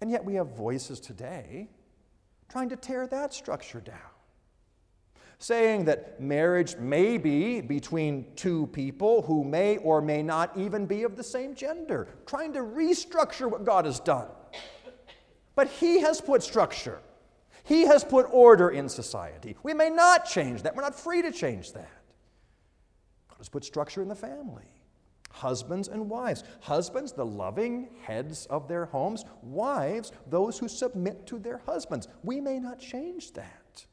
And 0.01 0.11
yet 0.11 0.25
we 0.25 0.35
have 0.35 0.57
voices 0.57 1.01
today 1.01 1.69
trying 2.49 2.69
to 2.71 2.77
tear 2.77 3.07
that 3.07 3.33
structure 3.33 3.81
down. 3.81 3.97
Saying 5.39 5.87
that 5.87 6.21
marriage 6.21 6.77
may 6.77 7.17
be 7.17 7.63
between 7.63 8.27
two 8.37 8.67
people 8.69 9.23
who 9.23 9.43
may 9.43 9.79
or 9.79 10.03
may 10.03 10.23
not 10.23 10.55
even 10.57 10.85
be 10.85 11.05
of 11.05 11.17
the 11.17 11.23
same 11.23 11.55
gender, 11.55 12.09
trying 12.27 12.53
to 12.53 12.61
restructure 12.61 13.51
what 13.51 13.65
God 13.65 13.87
has 13.87 14.01
done. 14.01 14.27
But 15.55 15.69
He 15.69 16.01
has 16.01 16.21
put 16.21 16.43
structure, 16.43 17.01
He 17.65 17.83
has 17.83 18.05
put 18.05 18.27
order 18.31 18.69
in 18.69 18.89
society. 18.89 19.57
We 19.63 19.73
may 19.73 19.89
not 19.89 20.27
change 20.27 20.63
that, 20.63 20.77
we're 20.77 20.83
not 20.83 20.99
free 20.99 21.23
to 21.23 21.33
change 21.33 21.73
that. 21.73 21.91
God 23.29 23.39
has 23.39 23.49
put 23.49 23.65
structure 23.65 24.03
in 24.03 24.09
the 24.09 24.15
family. 24.15 24.69
Husbands 25.31 25.89
and 25.89 26.11
wives. 26.11 26.45
Husbands, 26.61 27.13
the 27.13 27.25
loving 27.25 27.89
heads 28.03 28.47
of 28.47 28.69
their 28.69 28.87
homes. 28.87 29.25
Wives, 29.43 30.13
those 30.29 30.59
who 30.59 30.69
submit 30.69 31.27
to 31.29 31.39
their 31.39 31.59
husbands. 31.59 32.09
We 32.23 32.41
may 32.41 32.59
not 32.59 32.79
change 32.79 33.33
that. 33.35 33.87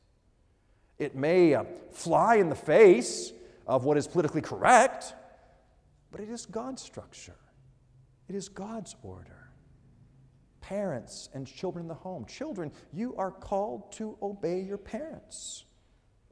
It 0.98 1.15
may 1.15 1.53
uh, 1.53 1.63
fly 1.91 2.36
in 2.36 2.50
the 2.50 2.56
face 2.56 3.32
of 3.67 3.86
what 3.86 3.98
is 3.98 4.08
politically 4.08 4.41
correct, 4.41 5.13
but 6.12 6.22
it 6.22 6.29
is 6.29 6.46
God's 6.46 6.82
structure, 6.82 7.36
it 8.27 8.36
is 8.36 8.50
God's 8.50 8.96
order. 9.03 9.34
Parents 10.60 11.29
and 11.34 11.48
children 11.48 11.86
in 11.86 11.88
the 11.88 11.94
home. 11.94 12.25
Children, 12.25 12.74
you 12.91 13.15
are 13.15 13.32
called 13.32 13.89
to 13.94 14.17
obey 14.22 14.60
your 14.60 14.77
parents. 14.77 15.63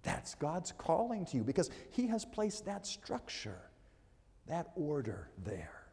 That's 0.03 0.35
God's 0.35 0.73
calling 0.77 1.25
to 1.27 1.37
you 1.37 1.43
because 1.43 1.69
He 1.91 2.07
has 2.07 2.25
placed 2.25 2.65
that 2.65 2.85
structure 2.85 3.61
that 4.47 4.71
order 4.75 5.29
there. 5.43 5.83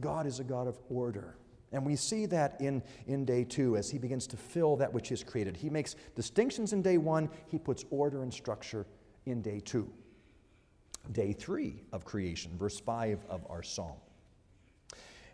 God 0.00 0.26
is 0.26 0.40
a 0.40 0.44
God 0.44 0.66
of 0.66 0.78
order. 0.88 1.36
And 1.72 1.84
we 1.84 1.96
see 1.96 2.26
that 2.26 2.60
in, 2.60 2.82
in 3.06 3.24
day 3.24 3.44
two 3.44 3.76
as 3.76 3.90
he 3.90 3.98
begins 3.98 4.26
to 4.28 4.36
fill 4.36 4.76
that 4.76 4.92
which 4.92 5.12
is 5.12 5.22
created. 5.22 5.56
He 5.56 5.68
makes 5.68 5.96
distinctions 6.14 6.72
in 6.72 6.82
day 6.82 6.98
one, 6.98 7.28
he 7.48 7.58
puts 7.58 7.84
order 7.90 8.22
and 8.22 8.32
structure 8.32 8.86
in 9.26 9.42
day 9.42 9.60
two. 9.60 9.90
Day 11.12 11.32
three 11.32 11.82
of 11.92 12.04
creation, 12.04 12.52
verse 12.58 12.80
five 12.80 13.24
of 13.28 13.46
our 13.50 13.62
psalm. 13.62 13.96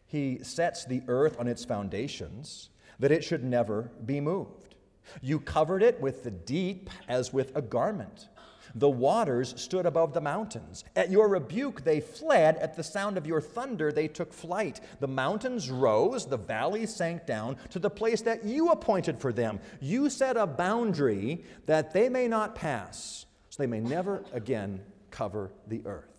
He 0.07 0.41
sets 0.43 0.85
the 0.85 1.03
earth 1.09 1.39
on 1.39 1.49
its 1.49 1.65
foundations 1.65 2.71
that 2.99 3.13
it 3.13 3.25
should 3.25 3.45
never 3.45 3.91
be 4.05 4.21
moved. 4.21 4.77
You 5.21 5.41
covered 5.41 5.83
it 5.83 6.01
with 6.01 6.25
the 6.25 6.31
deep 6.31 6.91
as 7.09 7.33
with 7.33 7.55
a 7.57 7.63
garment. 7.63 8.29
The 8.75 8.89
waters 8.89 9.55
stood 9.57 9.87
above 9.87 10.13
the 10.13 10.21
mountains. 10.21 10.85
At 10.97 11.11
your 11.11 11.29
rebuke 11.29 11.85
they 11.85 12.01
fled. 12.01 12.57
At 12.57 12.75
the 12.75 12.83
sound 12.83 13.17
of 13.17 13.27
your 13.27 13.41
thunder 13.41 13.93
they 13.93 14.09
took 14.09 14.33
flight. 14.33 14.81
The 15.01 15.07
mountains 15.07 15.71
rose, 15.71 16.27
the 16.27 16.37
valleys 16.37 16.95
sank 16.95 17.25
down 17.25 17.57
to 17.71 17.79
the 17.79 17.91
place 17.91 18.23
that 18.23 18.45
you 18.45 18.71
appointed 18.71 19.21
for 19.21 19.33
them. 19.33 19.61
You 19.81 20.11
set 20.11 20.37
a 20.37 20.47
boundary 20.47 21.45
that 21.67 21.93
they 21.93 22.09
may 22.09 22.27
not 22.27 22.57
pass, 22.57 23.27
so 23.49 23.63
they 23.63 23.69
may 23.69 23.81
never 23.81 24.25
again 24.33 24.81
cover 25.11 25.53
the 25.69 25.83
earth. 25.87 26.11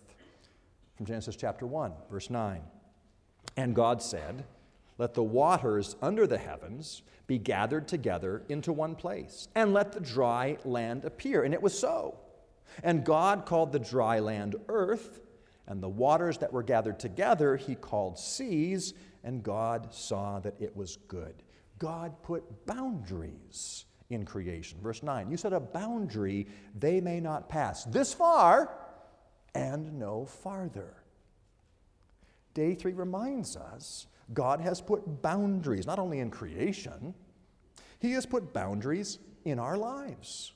From 0.96 1.04
Genesis 1.04 1.36
chapter 1.36 1.66
1, 1.66 1.92
verse 2.10 2.30
9. 2.30 2.62
And 3.58 3.74
God 3.74 4.02
said, 4.02 4.44
Let 4.96 5.12
the 5.12 5.22
waters 5.22 5.96
under 6.00 6.26
the 6.26 6.38
heavens 6.38 7.02
be 7.26 7.38
gathered 7.38 7.86
together 7.86 8.42
into 8.48 8.72
one 8.72 8.94
place, 8.94 9.48
and 9.54 9.74
let 9.74 9.92
the 9.92 10.00
dry 10.00 10.56
land 10.64 11.04
appear. 11.04 11.42
And 11.42 11.52
it 11.52 11.60
was 11.60 11.78
so. 11.78 12.16
And 12.82 13.04
God 13.04 13.46
called 13.46 13.72
the 13.72 13.78
dry 13.78 14.18
land 14.20 14.56
earth, 14.68 15.20
and 15.66 15.82
the 15.82 15.88
waters 15.88 16.38
that 16.38 16.52
were 16.52 16.62
gathered 16.62 16.98
together 16.98 17.56
he 17.56 17.74
called 17.74 18.18
seas, 18.18 18.94
and 19.24 19.42
God 19.42 19.92
saw 19.92 20.38
that 20.40 20.54
it 20.60 20.76
was 20.76 20.96
good. 21.08 21.42
God 21.78 22.22
put 22.22 22.66
boundaries 22.66 23.84
in 24.10 24.24
creation. 24.24 24.78
Verse 24.80 25.02
9, 25.02 25.30
you 25.30 25.36
set 25.36 25.52
a 25.52 25.60
boundary 25.60 26.46
they 26.78 27.00
may 27.00 27.20
not 27.20 27.48
pass 27.48 27.84
this 27.84 28.14
far 28.14 28.72
and 29.54 29.98
no 29.98 30.26
farther. 30.26 30.94
Day 32.54 32.74
3 32.74 32.92
reminds 32.92 33.56
us 33.56 34.06
God 34.32 34.60
has 34.60 34.80
put 34.80 35.22
boundaries, 35.22 35.86
not 35.86 35.98
only 35.98 36.20
in 36.20 36.30
creation, 36.30 37.14
He 37.98 38.12
has 38.12 38.26
put 38.26 38.52
boundaries 38.52 39.18
in 39.44 39.58
our 39.58 39.76
lives. 39.76 40.52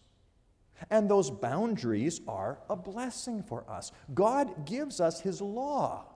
And 0.89 1.11
those 1.11 1.31
boundaries 1.31 2.21
are 2.27 2.59
a 2.71 2.77
blessing 2.77 3.43
for 3.43 3.69
us. 3.69 3.93
God 4.15 4.65
gives 4.65 5.01
us 5.01 5.21
His 5.21 5.41
law 5.41 6.07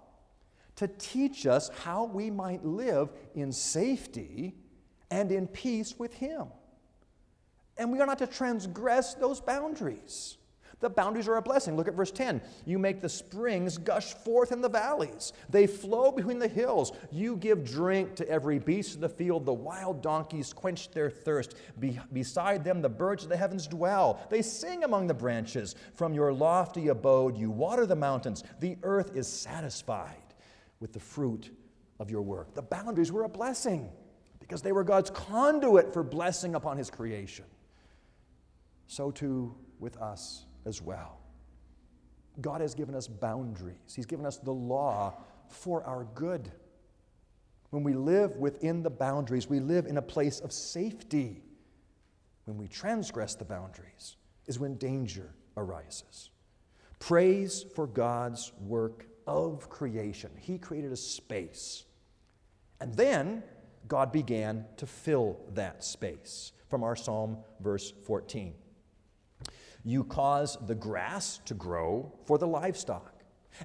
to 0.77 0.89
teach 0.89 1.47
us 1.47 1.71
how 1.85 2.05
we 2.05 2.31
might 2.31 2.65
live 2.65 3.11
in 3.35 3.53
safety 3.53 4.55
and 5.11 5.31
in 5.31 5.47
peace 5.47 5.99
with 5.99 6.15
Him. 6.15 6.47
And 7.77 7.93
we 7.93 8.01
are 8.01 8.07
not 8.07 8.19
to 8.19 8.27
transgress 8.27 9.15
those 9.15 9.41
boundaries. 9.41 10.37
The 10.85 10.91
boundaries 10.91 11.29
are 11.29 11.37
a 11.37 11.43
blessing. 11.43 11.79
Look 11.79 11.89
at 11.89 11.95
verse 11.95 12.11
10. 12.11 12.43
You 12.67 12.79
make 12.79 13.01
the 13.01 13.09
springs 13.09 13.79
gush 13.79 14.13
forth 14.13 14.53
in 14.53 14.61
the 14.61 14.69
valleys, 14.69 15.33
they 15.49 15.67
flow 15.67 16.13
between 16.13 16.39
the 16.39 16.47
hills. 16.47 16.93
You 17.11 17.37
give 17.37 17.65
drink 17.65 18.17
to 18.17 18.29
every 18.29 18.59
beast 18.59 18.97
of 18.97 19.01
the 19.01 19.09
field. 19.09 19.47
The 19.47 19.55
wild 19.55 20.03
donkeys 20.03 20.53
quench 20.53 20.91
their 20.91 21.09
thirst. 21.09 21.55
Be- 21.81 21.99
beside 22.13 22.65
them, 22.65 22.83
the 22.83 22.91
birds 22.91 23.23
of 23.23 23.31
the 23.31 23.37
heavens 23.39 23.67
dwell. 23.67 24.21
They 24.29 24.43
sing 24.43 24.85
among 24.85 25.07
the 25.07 25.15
branches. 25.15 25.75
From 25.95 26.13
your 26.13 26.35
lofty 26.35 26.89
abode, 26.89 27.39
you 27.39 27.51
water 27.51 27.87
the 27.87 27.97
mountains. 27.97 28.45
The 28.61 28.77
earth 28.83 29.17
is 29.17 29.27
satisfied 29.27 30.35
with 30.81 30.93
the 30.93 31.01
fruit 31.01 31.51
of 31.99 32.11
your 32.11 32.21
work. 32.21 32.53
The 32.53 32.61
boundaries 32.61 33.11
were 33.11 33.25
a 33.25 33.29
blessing 33.31 33.89
because 34.39 34.61
they 34.61 34.73
were 34.73 34.85
God's 34.85 35.09
conduit 35.09 35.95
for 35.95 36.03
blessing 36.03 36.55
upon 36.55 36.77
his 36.77 36.91
creation. 36.91 37.47
So 38.87 39.11
too 39.11 39.55
with 39.81 39.97
us 39.97 40.45
as 40.67 40.83
well. 40.83 41.19
God 42.41 42.61
has 42.61 42.75
given 42.75 42.95
us 42.95 43.07
boundaries, 43.07 43.95
He's 43.95 44.07
given 44.07 44.27
us 44.27 44.39
the 44.39 44.53
law 44.53 45.15
for 45.49 45.85
our 45.85 46.05
good. 46.15 46.51
When 47.71 47.83
we 47.83 47.93
live 47.93 48.37
within 48.37 48.83
the 48.83 48.91
boundaries, 48.91 49.49
we 49.49 49.59
live 49.59 49.87
in 49.87 49.97
a 49.97 50.03
place 50.03 50.41
of 50.41 50.53
safety. 50.53 51.43
When 52.45 52.57
we 52.57 52.69
transgress 52.69 53.35
the 53.35 53.45
boundaries, 53.45 54.17
is 54.47 54.59
when 54.59 54.77
danger 54.77 55.35
arises. 55.57 56.31
Praise 56.99 57.65
for 57.75 57.87
God's 57.87 58.53
work 58.61 59.07
of 59.27 59.69
creation. 59.69 60.31
He 60.39 60.59
created 60.59 60.93
a 60.93 60.97
space. 60.97 61.85
And 62.81 62.95
then 62.95 63.43
God 63.89 64.13
began 64.13 64.67
to 64.77 64.87
fill 64.87 65.39
that 65.55 65.85
space. 65.85 66.53
From 66.69 66.83
our 66.83 66.97
Psalm, 66.97 67.39
verse 67.61 67.93
14. 68.07 68.55
You 69.85 70.05
cause 70.05 70.57
the 70.67 70.75
grass 70.75 71.41
to 71.45 71.55
grow 71.55 72.13
for 72.25 72.39
the 72.39 72.47
livestock, 72.47 73.13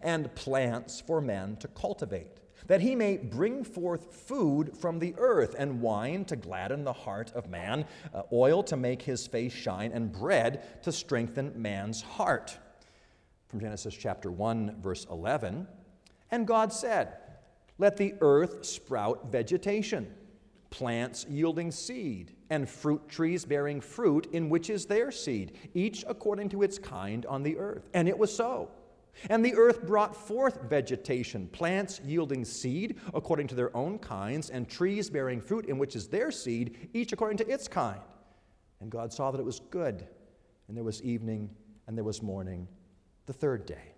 and 0.03 0.33
plants 0.35 1.01
for 1.01 1.21
men 1.21 1.55
to 1.57 1.67
cultivate, 1.69 2.41
that 2.67 2.81
he 2.81 2.93
may 2.93 3.17
bring 3.17 3.63
forth 3.63 4.13
food 4.13 4.77
from 4.77 4.99
the 4.99 5.15
earth, 5.17 5.55
and 5.57 5.81
wine 5.81 6.25
to 6.25 6.35
gladden 6.35 6.83
the 6.83 6.93
heart 6.93 7.31
of 7.33 7.49
man, 7.49 7.85
uh, 8.13 8.23
oil 8.33 8.61
to 8.63 8.75
make 8.75 9.01
his 9.01 9.25
face 9.25 9.53
shine, 9.53 9.91
and 9.93 10.11
bread 10.11 10.83
to 10.83 10.91
strengthen 10.91 11.59
man's 11.59 12.01
heart. 12.01 12.57
From 13.47 13.61
Genesis 13.61 13.95
chapter 13.95 14.29
1, 14.29 14.81
verse 14.81 15.07
11. 15.09 15.67
And 16.31 16.45
God 16.45 16.71
said, 16.71 17.15
Let 17.77 17.97
the 17.97 18.13
earth 18.21 18.65
sprout 18.65 19.31
vegetation 19.31 20.13
plants 20.69 21.25
yielding 21.27 21.71
seed, 21.71 22.35
and 22.49 22.69
fruit 22.69 23.07
trees 23.07 23.45
bearing 23.45 23.81
fruit 23.81 24.27
in 24.31 24.49
which 24.49 24.69
is 24.69 24.85
their 24.85 25.11
seed, 25.11 25.57
each 25.73 26.03
according 26.07 26.49
to 26.49 26.63
its 26.63 26.79
kind 26.79 27.25
on 27.25 27.43
the 27.43 27.57
earth. 27.57 27.89
And 27.93 28.07
it 28.07 28.17
was 28.17 28.35
so. 28.35 28.71
And 29.29 29.43
the 29.43 29.55
earth 29.55 29.85
brought 29.85 30.15
forth 30.15 30.61
vegetation, 30.69 31.47
plants 31.47 31.99
yielding 32.05 32.45
seed 32.45 32.99
according 33.13 33.47
to 33.47 33.55
their 33.55 33.75
own 33.75 33.99
kinds, 33.99 34.49
and 34.49 34.69
trees 34.69 35.09
bearing 35.09 35.41
fruit 35.41 35.65
in 35.65 35.77
which 35.77 35.95
is 35.95 36.07
their 36.07 36.31
seed, 36.31 36.89
each 36.93 37.11
according 37.11 37.37
to 37.39 37.47
its 37.47 37.67
kind. 37.67 37.99
And 38.79 38.89
God 38.89 39.11
saw 39.11 39.31
that 39.31 39.39
it 39.39 39.45
was 39.45 39.59
good. 39.71 40.07
And 40.67 40.77
there 40.77 40.83
was 40.83 41.01
evening 41.01 41.49
and 41.87 41.97
there 41.97 42.03
was 42.03 42.21
morning, 42.21 42.67
the 43.25 43.33
third 43.33 43.65
day. 43.65 43.93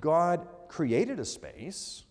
God 0.00 0.46
created 0.68 1.20
a 1.20 1.24
space 1.24 2.04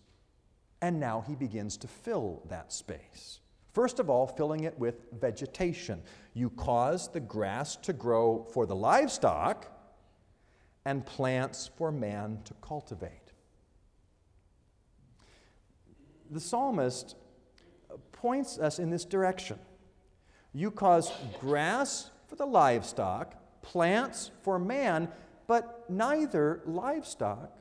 and 0.80 1.00
now 1.00 1.24
he 1.26 1.34
begins 1.34 1.76
to 1.78 1.88
fill 1.88 2.42
that 2.48 2.72
space. 2.72 3.40
First 3.72 4.00
of 4.00 4.10
all, 4.10 4.26
filling 4.26 4.64
it 4.64 4.78
with 4.78 5.06
vegetation. 5.18 6.02
You 6.34 6.50
cause 6.50 7.08
the 7.08 7.20
grass 7.20 7.76
to 7.76 7.92
grow 7.92 8.46
for 8.52 8.66
the 8.66 8.76
livestock 8.76 9.66
and 10.84 11.06
plants 11.06 11.70
for 11.76 11.90
man 11.90 12.40
to 12.44 12.54
cultivate. 12.60 13.32
The 16.30 16.40
psalmist 16.40 17.16
points 18.12 18.58
us 18.58 18.78
in 18.78 18.90
this 18.90 19.04
direction. 19.04 19.58
You 20.52 20.70
cause 20.70 21.10
grass 21.40 22.10
for 22.26 22.36
the 22.36 22.46
livestock, 22.46 23.34
plants 23.62 24.30
for 24.42 24.58
man, 24.58 25.08
but 25.46 25.84
neither 25.88 26.60
livestock 26.66 27.58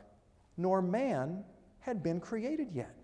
nor 0.57 0.81
man 0.81 1.45
had 1.79 2.03
been 2.03 2.19
created 2.19 2.69
yet. 2.73 2.95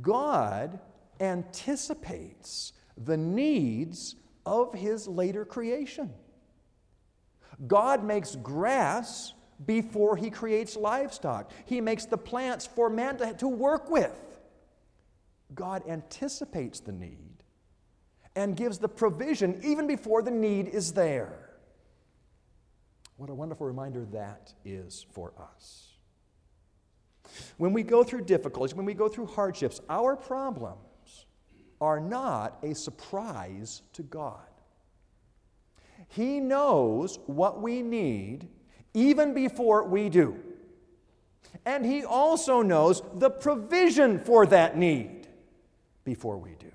God 0.00 0.80
anticipates 1.20 2.72
the 2.96 3.16
needs 3.16 4.16
of 4.46 4.74
his 4.74 5.08
later 5.08 5.44
creation. 5.44 6.12
God 7.66 8.04
makes 8.04 8.36
grass 8.36 9.32
before 9.64 10.16
he 10.16 10.30
creates 10.30 10.76
livestock, 10.76 11.50
he 11.64 11.80
makes 11.80 12.06
the 12.06 12.18
plants 12.18 12.66
for 12.66 12.90
man 12.90 13.16
to, 13.18 13.34
to 13.34 13.48
work 13.48 13.88
with. 13.88 14.20
God 15.54 15.82
anticipates 15.88 16.80
the 16.80 16.92
need 16.92 17.44
and 18.34 18.56
gives 18.56 18.78
the 18.78 18.88
provision 18.88 19.60
even 19.62 19.86
before 19.86 20.22
the 20.22 20.30
need 20.30 20.68
is 20.68 20.92
there. 20.92 21.50
What 23.16 23.30
a 23.30 23.34
wonderful 23.34 23.66
reminder 23.66 24.04
that 24.06 24.52
is 24.64 25.06
for 25.12 25.32
us. 25.38 25.92
When 27.56 27.72
we 27.72 27.84
go 27.84 28.02
through 28.02 28.24
difficulties, 28.24 28.74
when 28.74 28.86
we 28.86 28.94
go 28.94 29.08
through 29.08 29.26
hardships, 29.26 29.80
our 29.88 30.16
problems 30.16 30.80
are 31.84 32.00
not 32.00 32.58
a 32.62 32.74
surprise 32.74 33.82
to 33.92 34.02
God. 34.02 34.40
He 36.08 36.40
knows 36.40 37.18
what 37.26 37.60
we 37.60 37.82
need 37.82 38.48
even 38.94 39.34
before 39.34 39.84
we 39.84 40.08
do. 40.08 40.36
And 41.66 41.84
He 41.84 42.04
also 42.04 42.62
knows 42.62 43.02
the 43.14 43.30
provision 43.30 44.18
for 44.18 44.46
that 44.46 44.76
need 44.76 45.28
before 46.04 46.38
we 46.38 46.54
do. 46.58 46.72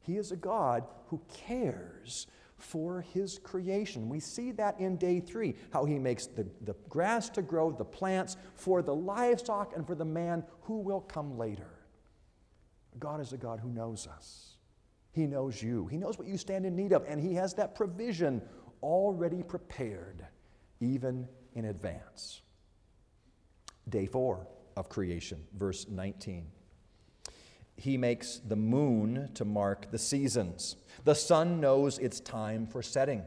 He 0.00 0.16
is 0.16 0.32
a 0.32 0.36
God 0.36 0.84
who 1.08 1.20
cares 1.32 2.26
for 2.58 3.00
his 3.00 3.38
creation. 3.38 4.08
We 4.08 4.20
see 4.20 4.52
that 4.52 4.78
in 4.78 4.96
day 4.96 5.20
three, 5.20 5.56
how 5.72 5.84
he 5.84 5.98
makes 5.98 6.26
the, 6.26 6.46
the 6.62 6.74
grass 6.88 7.28
to 7.30 7.42
grow, 7.42 7.72
the 7.72 7.84
plants 7.84 8.36
for 8.54 8.82
the 8.82 8.94
livestock, 8.94 9.72
and 9.76 9.86
for 9.86 9.96
the 9.96 10.04
man 10.04 10.44
who 10.62 10.78
will 10.78 11.00
come 11.00 11.36
later. 11.36 11.81
God 12.98 13.20
is 13.20 13.32
a 13.32 13.36
God 13.36 13.60
who 13.60 13.68
knows 13.68 14.06
us. 14.06 14.56
He 15.12 15.26
knows 15.26 15.62
you. 15.62 15.86
He 15.86 15.98
knows 15.98 16.18
what 16.18 16.26
you 16.26 16.38
stand 16.38 16.64
in 16.64 16.74
need 16.74 16.92
of, 16.92 17.04
and 17.06 17.20
He 17.20 17.34
has 17.34 17.54
that 17.54 17.74
provision 17.74 18.42
already 18.82 19.42
prepared, 19.42 20.24
even 20.80 21.28
in 21.54 21.66
advance. 21.66 22.42
Day 23.88 24.06
four 24.06 24.46
of 24.76 24.88
creation, 24.88 25.44
verse 25.54 25.86
19 25.88 26.46
he 27.76 27.96
makes 27.96 28.38
the 28.38 28.56
moon 28.56 29.30
to 29.34 29.44
mark 29.44 29.90
the 29.90 29.98
seasons. 29.98 30.76
The 31.04 31.14
sun 31.14 31.60
knows 31.60 31.98
its 31.98 32.20
time 32.20 32.66
for 32.66 32.82
setting. 32.82 33.24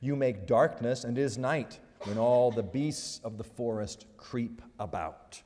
You 0.00 0.16
make 0.16 0.46
darkness, 0.46 1.04
and 1.04 1.18
it 1.18 1.20
is 1.20 1.36
night 1.36 1.78
when 2.04 2.16
all 2.16 2.50
the 2.50 2.62
beasts 2.62 3.20
of 3.22 3.38
the 3.38 3.44
forest 3.44 4.06
creep 4.16 4.62
about. 4.78 5.42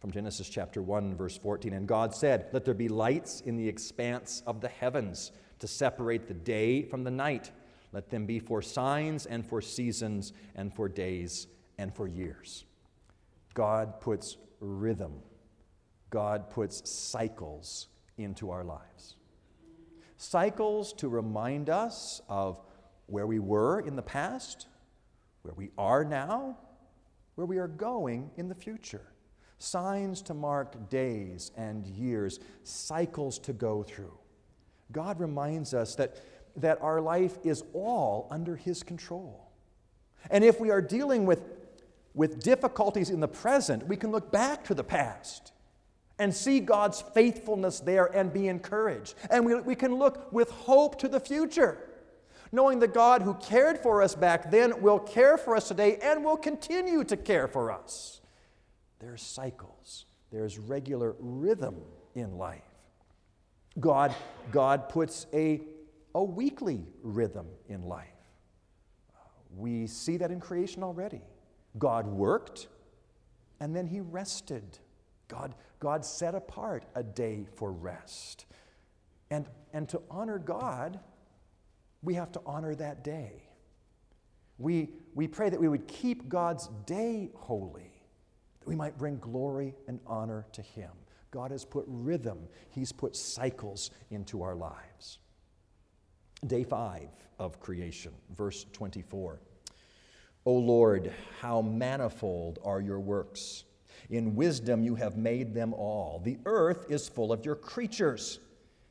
From 0.00 0.10
Genesis 0.10 0.48
chapter 0.48 0.80
1, 0.80 1.16
verse 1.16 1.36
14. 1.36 1.72
And 1.72 1.88
God 1.88 2.14
said, 2.14 2.46
Let 2.52 2.64
there 2.64 2.74
be 2.74 2.88
lights 2.88 3.40
in 3.40 3.56
the 3.56 3.68
expanse 3.68 4.42
of 4.46 4.60
the 4.60 4.68
heavens 4.68 5.32
to 5.58 5.66
separate 5.66 6.28
the 6.28 6.34
day 6.34 6.82
from 6.82 7.04
the 7.04 7.10
night. 7.10 7.50
Let 7.92 8.10
them 8.10 8.26
be 8.26 8.38
for 8.38 8.62
signs 8.62 9.26
and 9.26 9.44
for 9.44 9.60
seasons 9.60 10.32
and 10.54 10.72
for 10.72 10.88
days 10.88 11.48
and 11.78 11.94
for 11.94 12.06
years. 12.06 12.64
God 13.54 14.00
puts 14.00 14.36
rhythm 14.60 15.22
God 16.10 16.50
puts 16.50 16.88
cycles 16.88 17.88
into 18.16 18.50
our 18.50 18.64
lives. 18.64 19.16
Cycles 20.16 20.92
to 20.94 21.08
remind 21.08 21.70
us 21.70 22.20
of 22.28 22.60
where 23.06 23.26
we 23.26 23.38
were 23.38 23.80
in 23.80 23.94
the 23.94 24.02
past, 24.02 24.66
where 25.42 25.54
we 25.54 25.70
are 25.78 26.04
now, 26.04 26.56
where 27.34 27.46
we 27.46 27.58
are 27.58 27.68
going 27.68 28.30
in 28.36 28.48
the 28.48 28.54
future. 28.54 29.12
Signs 29.58 30.22
to 30.22 30.34
mark 30.34 30.88
days 30.88 31.50
and 31.56 31.86
years, 31.86 32.38
cycles 32.62 33.38
to 33.40 33.52
go 33.52 33.82
through. 33.82 34.16
God 34.92 35.20
reminds 35.20 35.74
us 35.74 35.94
that, 35.96 36.22
that 36.56 36.80
our 36.80 37.00
life 37.00 37.38
is 37.44 37.64
all 37.72 38.28
under 38.30 38.56
His 38.56 38.82
control. 38.82 39.50
And 40.30 40.44
if 40.44 40.60
we 40.60 40.70
are 40.70 40.80
dealing 40.80 41.26
with, 41.26 41.42
with 42.14 42.42
difficulties 42.42 43.10
in 43.10 43.20
the 43.20 43.28
present, 43.28 43.86
we 43.86 43.96
can 43.96 44.10
look 44.10 44.30
back 44.30 44.64
to 44.64 44.74
the 44.74 44.84
past 44.84 45.52
and 46.18 46.34
see 46.34 46.60
God's 46.60 47.02
faithfulness 47.14 47.80
there 47.80 48.06
and 48.06 48.32
be 48.32 48.48
encouraged. 48.48 49.14
And 49.30 49.44
we, 49.44 49.54
we 49.56 49.74
can 49.74 49.94
look 49.96 50.32
with 50.32 50.50
hope 50.50 50.98
to 51.00 51.08
the 51.08 51.20
future, 51.20 51.78
knowing 52.50 52.80
that 52.80 52.94
God 52.94 53.22
who 53.22 53.34
cared 53.34 53.78
for 53.78 54.02
us 54.02 54.14
back 54.14 54.50
then 54.50 54.80
will 54.80 54.98
care 54.98 55.36
for 55.36 55.56
us 55.56 55.68
today 55.68 55.98
and 56.02 56.24
will 56.24 56.36
continue 56.36 57.04
to 57.04 57.16
care 57.16 57.46
for 57.46 57.70
us. 57.70 58.20
There's 59.00 59.22
cycles, 59.22 60.06
there's 60.30 60.58
regular 60.58 61.14
rhythm 61.18 61.76
in 62.14 62.36
life. 62.36 62.62
God, 63.78 64.14
God 64.50 64.88
puts 64.88 65.26
a, 65.32 65.60
a 66.14 66.22
weekly 66.22 66.84
rhythm 67.02 67.46
in 67.68 67.82
life. 67.82 68.08
Uh, 69.14 69.20
we 69.56 69.86
see 69.86 70.16
that 70.16 70.30
in 70.30 70.40
creation 70.40 70.82
already. 70.82 71.22
God 71.78 72.06
worked 72.06 72.66
and 73.60 73.74
then 73.74 73.86
he 73.86 74.00
rested. 74.00 74.78
God, 75.28 75.54
God 75.78 76.04
set 76.04 76.34
apart 76.34 76.84
a 76.94 77.02
day 77.02 77.46
for 77.54 77.72
rest. 77.72 78.46
And, 79.30 79.46
and 79.72 79.88
to 79.90 80.00
honor 80.10 80.38
God, 80.38 81.00
we 82.02 82.14
have 82.14 82.32
to 82.32 82.40
honor 82.46 82.74
that 82.76 83.04
day. 83.04 83.42
We, 84.58 84.90
we 85.14 85.28
pray 85.28 85.50
that 85.50 85.60
we 85.60 85.68
would 85.68 85.86
keep 85.86 86.28
God's 86.28 86.68
day 86.86 87.30
holy, 87.34 87.92
we 88.68 88.76
might 88.76 88.98
bring 88.98 89.16
glory 89.18 89.74
and 89.86 89.98
honor 90.06 90.44
to 90.52 90.60
Him. 90.60 90.90
God 91.30 91.50
has 91.50 91.64
put 91.64 91.86
rhythm, 91.88 92.38
He's 92.68 92.92
put 92.92 93.16
cycles 93.16 93.90
into 94.10 94.42
our 94.42 94.54
lives. 94.54 95.18
Day 96.46 96.64
five 96.64 97.08
of 97.38 97.58
creation, 97.60 98.12
verse 98.36 98.66
24. 98.74 99.40
O 100.44 100.52
Lord, 100.52 101.12
how 101.40 101.62
manifold 101.62 102.58
are 102.62 102.80
your 102.80 103.00
works! 103.00 103.64
In 104.10 104.36
wisdom 104.36 104.82
you 104.82 104.94
have 104.94 105.16
made 105.16 105.54
them 105.54 105.72
all. 105.72 106.20
The 106.22 106.38
earth 106.44 106.86
is 106.90 107.08
full 107.08 107.32
of 107.32 107.44
your 107.46 107.56
creatures. 107.56 108.38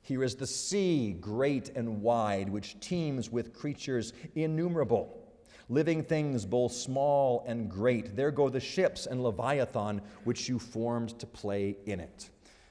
Here 0.01 0.23
is 0.23 0.35
the 0.35 0.47
sea, 0.47 1.13
great 1.13 1.69
and 1.75 2.01
wide, 2.01 2.49
which 2.49 2.79
teems 2.79 3.31
with 3.31 3.53
creatures 3.53 4.13
innumerable 4.35 5.26
living 5.69 6.03
things 6.03 6.45
both 6.45 6.71
small 6.71 7.43
and 7.47 7.69
great. 7.69 8.15
There 8.15 8.31
go 8.31 8.49
the 8.49 8.59
ships 8.59 9.05
and 9.05 9.23
Leviathan, 9.23 10.01
which 10.23 10.47
you 10.47 10.59
formed 10.59 11.19
to 11.19 11.25
play 11.25 11.77
in 11.85 11.99
it. 11.99 12.29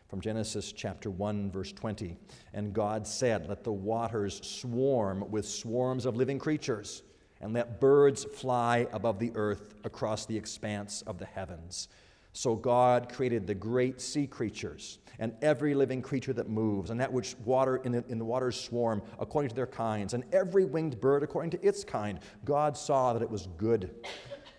From 0.09 0.21
Genesis 0.21 0.73
chapter 0.73 1.11
1, 1.11 1.51
verse 1.51 1.73
20. 1.73 2.17
And 2.55 2.73
God 2.73 3.07
said, 3.07 3.49
Let 3.49 3.65
the 3.65 3.73
waters 3.73 4.41
swarm 4.47 5.31
with 5.31 5.47
swarms 5.47 6.07
of 6.07 6.17
living 6.17 6.39
creatures, 6.39 7.03
and 7.41 7.53
let 7.53 7.81
birds 7.81 8.25
fly 8.25 8.87
above 8.93 9.19
the 9.19 9.33
earth 9.35 9.75
across 9.85 10.25
the 10.25 10.37
expanse 10.37 11.03
of 11.03 11.19
the 11.19 11.27
heavens. 11.27 11.89
So 12.37 12.55
God 12.55 13.11
created 13.11 13.47
the 13.47 13.55
great 13.55 13.99
sea 13.99 14.27
creatures 14.27 14.99
and 15.19 15.33
every 15.41 15.73
living 15.73 16.03
creature 16.03 16.35
that 16.35 16.51
moves, 16.51 16.91
and 16.91 17.01
that 17.01 17.11
which 17.11 17.35
water 17.47 17.77
in 17.77 17.93
the, 17.93 18.05
in 18.09 18.19
the 18.19 18.27
waters 18.27 18.61
swarm 18.61 19.01
according 19.19 19.49
to 19.49 19.55
their 19.55 19.67
kinds, 19.67 20.13
and 20.13 20.23
every 20.33 20.67
winged 20.67 21.01
bird 21.01 21.23
according 21.23 21.51
to 21.53 21.67
its 21.67 21.83
kind. 21.83 22.21
God 22.45 22.77
saw 22.77 23.15
that 23.15 23.23
it 23.23 23.31
was 23.31 23.49
good. 23.57 23.91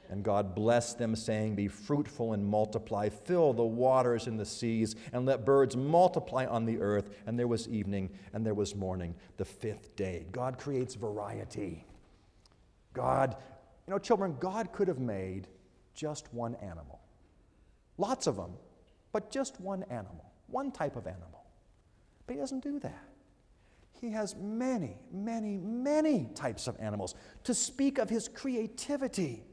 And 0.09 0.23
God 0.23 0.55
blessed 0.55 0.97
them, 0.97 1.15
saying, 1.15 1.53
Be 1.53 1.67
fruitful 1.67 2.33
and 2.33 2.43
multiply, 2.43 3.09
fill 3.09 3.53
the 3.53 3.63
waters 3.63 4.25
in 4.25 4.37
the 4.37 4.45
seas, 4.45 4.95
and 5.13 5.27
let 5.27 5.45
birds 5.45 5.77
multiply 5.77 6.47
on 6.47 6.65
the 6.65 6.79
earth. 6.79 7.11
And 7.27 7.37
there 7.37 7.47
was 7.47 7.67
evening, 7.67 8.09
and 8.33 8.43
there 8.43 8.55
was 8.55 8.73
morning, 8.73 9.13
the 9.35 9.45
fifth 9.45 9.95
day. 9.95 10.25
God 10.31 10.57
creates 10.57 10.95
variety. 10.95 11.85
God, 12.93 13.35
you 13.85 13.91
know, 13.93 13.99
children, 13.99 14.35
God 14.39 14.71
could 14.71 14.87
have 14.87 14.99
made 14.99 15.47
just 15.93 16.33
one 16.33 16.55
animal. 16.55 17.01
Lots 17.97 18.27
of 18.27 18.35
them, 18.35 18.51
but 19.11 19.31
just 19.31 19.59
one 19.59 19.83
animal, 19.83 20.31
one 20.47 20.71
type 20.71 20.95
of 20.95 21.07
animal. 21.07 21.45
But 22.25 22.33
he 22.35 22.39
doesn't 22.39 22.63
do 22.63 22.79
that. 22.79 23.03
He 23.99 24.11
has 24.11 24.35
many, 24.35 24.97
many, 25.11 25.57
many 25.57 26.29
types 26.35 26.67
of 26.67 26.75
animals 26.79 27.15
to 27.45 27.53
speak 27.53 27.97
of 27.97 28.09
his 28.09 28.27
creativity, 28.27 29.43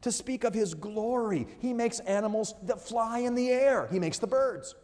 to 0.00 0.10
speak 0.10 0.44
of 0.44 0.52
his 0.52 0.74
glory. 0.74 1.46
He 1.60 1.72
makes 1.72 2.00
animals 2.00 2.54
that 2.64 2.80
fly 2.80 3.20
in 3.20 3.34
the 3.34 3.50
air, 3.50 3.88
he 3.90 4.00
makes 4.00 4.18
the 4.18 4.26
birds. 4.26 4.74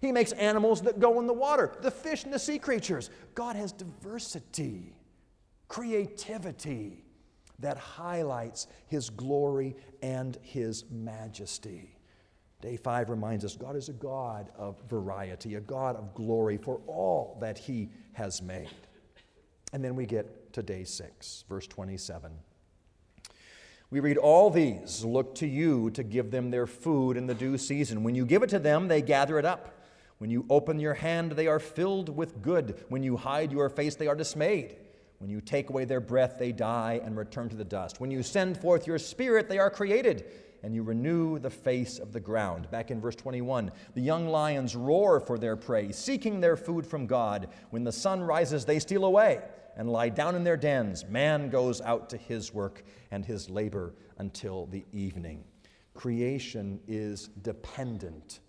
He 0.00 0.12
makes 0.12 0.32
animals 0.32 0.82
that 0.82 1.00
go 1.00 1.18
in 1.18 1.26
the 1.26 1.32
water, 1.32 1.72
the 1.80 1.90
fish 1.90 2.22
and 2.22 2.32
the 2.32 2.38
sea 2.38 2.58
creatures. 2.58 3.10
God 3.34 3.56
has 3.56 3.72
diversity, 3.72 4.94
creativity 5.66 7.04
that 7.58 7.76
highlights 7.76 8.68
his 8.86 9.10
glory 9.10 9.74
and 10.02 10.38
his 10.42 10.84
majesty. 10.90 11.97
Day 12.60 12.76
five 12.76 13.08
reminds 13.08 13.44
us 13.44 13.54
God 13.54 13.76
is 13.76 13.88
a 13.88 13.92
God 13.92 14.50
of 14.56 14.80
variety, 14.88 15.54
a 15.54 15.60
God 15.60 15.94
of 15.94 16.12
glory 16.14 16.56
for 16.56 16.80
all 16.88 17.38
that 17.40 17.56
He 17.56 17.88
has 18.14 18.42
made. 18.42 18.68
And 19.72 19.84
then 19.84 19.94
we 19.94 20.06
get 20.06 20.52
to 20.54 20.62
day 20.62 20.82
six, 20.84 21.44
verse 21.48 21.66
27. 21.68 22.32
We 23.90 24.00
read, 24.00 24.16
All 24.16 24.50
these 24.50 25.04
look 25.04 25.36
to 25.36 25.46
you 25.46 25.90
to 25.90 26.02
give 26.02 26.30
them 26.30 26.50
their 26.50 26.66
food 26.66 27.16
in 27.16 27.26
the 27.26 27.34
due 27.34 27.58
season. 27.58 28.02
When 28.02 28.14
you 28.14 28.26
give 28.26 28.42
it 28.42 28.50
to 28.50 28.58
them, 28.58 28.88
they 28.88 29.02
gather 29.02 29.38
it 29.38 29.44
up. 29.44 29.74
When 30.18 30.30
you 30.30 30.44
open 30.50 30.80
your 30.80 30.94
hand, 30.94 31.32
they 31.32 31.46
are 31.46 31.60
filled 31.60 32.08
with 32.08 32.42
good. 32.42 32.82
When 32.88 33.04
you 33.04 33.16
hide 33.16 33.52
your 33.52 33.68
face, 33.68 33.94
they 33.94 34.08
are 34.08 34.16
dismayed. 34.16 34.76
When 35.18 35.30
you 35.30 35.40
take 35.40 35.70
away 35.70 35.84
their 35.84 36.00
breath, 36.00 36.36
they 36.38 36.50
die 36.50 37.00
and 37.04 37.16
return 37.16 37.48
to 37.50 37.56
the 37.56 37.64
dust. 37.64 38.00
When 38.00 38.10
you 38.10 38.24
send 38.24 38.58
forth 38.58 38.86
your 38.86 38.98
spirit, 38.98 39.48
they 39.48 39.58
are 39.58 39.70
created 39.70 40.26
and 40.62 40.74
you 40.74 40.82
renew 40.82 41.38
the 41.38 41.50
face 41.50 41.98
of 41.98 42.12
the 42.12 42.20
ground. 42.20 42.70
Back 42.70 42.90
in 42.90 43.00
verse 43.00 43.14
21, 43.14 43.70
the 43.94 44.00
young 44.00 44.28
lions 44.28 44.74
roar 44.74 45.20
for 45.20 45.38
their 45.38 45.56
prey, 45.56 45.92
seeking 45.92 46.40
their 46.40 46.56
food 46.56 46.86
from 46.86 47.06
God. 47.06 47.48
When 47.70 47.84
the 47.84 47.92
sun 47.92 48.20
rises, 48.20 48.64
they 48.64 48.78
steal 48.78 49.04
away 49.04 49.42
and 49.76 49.90
lie 49.90 50.08
down 50.08 50.34
in 50.34 50.44
their 50.44 50.56
dens. 50.56 51.04
Man 51.06 51.50
goes 51.50 51.80
out 51.80 52.10
to 52.10 52.16
his 52.16 52.52
work 52.52 52.82
and 53.10 53.24
his 53.24 53.48
labor 53.48 53.94
until 54.18 54.66
the 54.66 54.84
evening. 54.92 55.44
Creation 55.94 56.80
is 56.88 57.28
dependent 57.42 58.40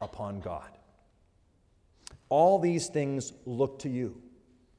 upon 0.00 0.40
God. 0.40 0.78
All 2.28 2.58
these 2.58 2.88
things 2.88 3.32
look 3.46 3.78
to 3.80 3.88
you 3.88 4.20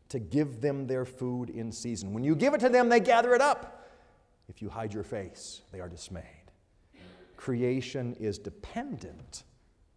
to 0.10 0.20
give 0.20 0.62
them 0.62 0.86
their 0.86 1.06
food 1.06 1.50
in 1.50 1.72
season. 1.72 2.14
When 2.14 2.24
you 2.24 2.36
give 2.36 2.54
it 2.54 2.60
to 2.60 2.70
them, 2.70 2.90
they 2.90 3.00
gather 3.00 3.34
it 3.34 3.42
up. 3.42 3.90
If 4.48 4.62
you 4.62 4.70
hide 4.70 4.94
your 4.94 5.04
face, 5.04 5.62
they 5.72 5.80
are 5.80 5.90
dismayed 5.90 6.45
creation 7.38 8.16
is 8.20 8.38
dependent 8.38 9.44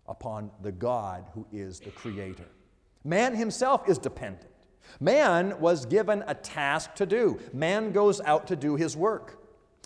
upon 0.06 0.50
the 0.62 0.72
God 0.72 1.26
who 1.34 1.46
is 1.52 1.80
the 1.80 1.90
creator. 1.90 2.48
Man 3.04 3.34
himself 3.34 3.88
is 3.88 3.98
dependent. 3.98 4.50
Man 5.00 5.58
was 5.60 5.86
given 5.86 6.24
a 6.26 6.34
task 6.34 6.94
to 6.96 7.06
do. 7.06 7.38
Man 7.52 7.92
goes 7.92 8.20
out 8.22 8.46
to 8.48 8.56
do 8.56 8.76
his 8.76 8.96
work. 8.96 9.37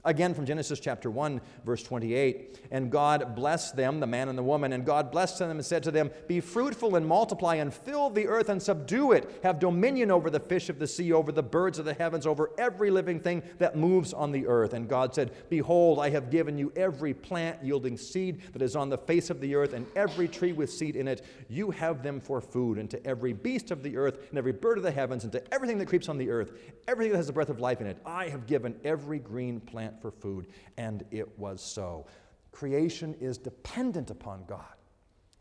Again, 0.05 0.35
from 0.35 0.47
Genesis 0.47 0.81
chapter 0.81 1.13
1, 1.13 1.41
verse 1.65 1.81
28. 1.85 2.59
And 2.73 2.91
God 2.91 3.37
blessed 3.37 3.77
them, 3.77 4.01
the 4.01 4.07
man 4.07 4.29
and 4.29 4.37
the 4.37 4.43
woman, 4.43 4.73
and 4.73 4.85
God 4.85 5.13
blessed 5.13 5.39
them 5.39 5.53
and 5.53 5.65
said 5.65 5.85
to 5.85 5.93
them, 5.93 6.11
Be 6.27 6.41
fruitful 6.41 6.97
and 6.97 7.07
multiply 7.07 7.55
and 7.57 7.73
fill 7.73 8.11
the 8.11 8.27
earth 8.27 8.49
and 8.49 8.61
subdue 8.61 9.13
it. 9.13 9.39
Have 9.45 9.61
dominion 9.61 10.11
over 10.11 10.29
the 10.29 10.41
fish 10.41 10.69
of 10.69 10.81
the 10.81 10.89
sea, 10.89 11.13
over 11.13 11.31
the 11.31 11.43
birds 11.43 11.79
of 11.79 11.85
the 11.85 11.95
heavens, 11.95 12.27
over 12.27 12.51
every 12.59 12.91
living 12.91 13.21
thing 13.21 13.45
that 13.59 13.77
moves 13.77 14.13
on 14.13 14.33
the 14.33 14.49
earth. 14.49 14.73
And 14.73 14.89
God 14.89 15.15
said, 15.15 15.31
Behold, 15.49 16.01
I 16.01 16.11
have 16.11 16.31
given 16.31 16.59
you 16.59 16.73
every 16.75 17.15
plant 17.15 17.63
yielding 17.63 17.97
seed 17.97 18.41
that 18.55 18.63
is 18.63 18.75
on 18.75 18.89
the 18.89 18.99
face 18.99 19.31
of 19.31 19.41
the 19.41 19.55
earth, 19.55 19.73
and 19.73 19.87
every 19.95 20.27
tree 20.27 20.53
with 20.53 20.73
seed 20.73 20.97
in 20.97 21.07
it. 21.07 21.25
You 21.49 21.71
have 21.71 22.03
them 22.03 22.19
for 22.21 22.41
food, 22.41 22.79
and 22.79 22.91
to 22.91 23.07
every 23.07 23.35
beast 23.35 23.71
of 23.71 23.85
the 23.85 23.97
earth, 23.97 24.19
and 24.31 24.39
every 24.39 24.53
bird 24.53 24.79
of 24.79 24.85
the 24.85 24.91
heavens, 24.91 25.23
and 25.23 25.33
to 25.33 25.55
everything 25.55 25.79
that 25.79 25.87
creeps 25.87 26.09
on 26.09 26.19
the 26.19 26.29
earth, 26.29 26.51
everything 26.89 27.13
that 27.13 27.19
has 27.19 27.29
the 27.29 27.33
breath 27.33 27.51
of 27.51 27.61
life 27.61 27.81
in 27.81 27.87
it. 27.87 27.99
I 28.05 28.29
have 28.29 28.49
given 28.49 28.75
every 28.85 29.21
green 29.21 29.61
plant 29.61 29.92
for 30.01 30.11
food, 30.11 30.47
and 30.77 31.05
it 31.11 31.39
was 31.39 31.61
so. 31.61 32.07
Creation 32.53 33.15
is 33.21 33.39
dependent 33.39 34.11
upon 34.11 34.45
God. 34.47 34.77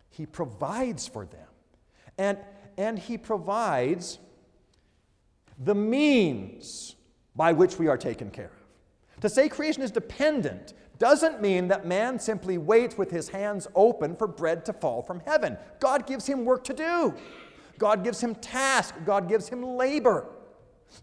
He 0.10 0.26
provides 0.26 1.08
for 1.08 1.26
them. 1.26 1.48
And, 2.18 2.38
and 2.78 2.98
He 2.98 3.18
provides 3.18 4.20
the 5.58 5.76
means 5.76 6.96
by 7.36 7.54
which 7.54 7.78
we 7.78 7.88
are 7.88 7.98
taken 7.98 8.30
care 8.30 8.52
of. 8.52 9.22
To 9.22 9.30
say 9.30 9.48
creation 9.48 9.84
is 9.84 9.92
dependent 9.92 10.74
doesn't 10.98 11.42
mean 11.42 11.68
that 11.68 11.86
man 11.86 12.20
simply 12.20 12.58
waits 12.58 12.98
with 12.98 13.10
his 13.10 13.30
hands 13.30 13.68
open 13.74 14.16
for 14.16 14.28
bread 14.28 14.66
to 14.66 14.74
fall 14.74 15.02
from 15.02 15.20
heaven. 15.22 15.58
God 15.80 16.06
gives 16.06 16.28
him 16.28 16.46
work 16.46 16.64
to 16.66 16.74
do, 16.74 17.14
God 17.78 18.04
gives 18.04 18.22
him 18.22 18.36
task, 18.36 18.96
God 19.06 19.28
gives 19.28 19.48
him 19.48 19.64
labor 19.64 20.28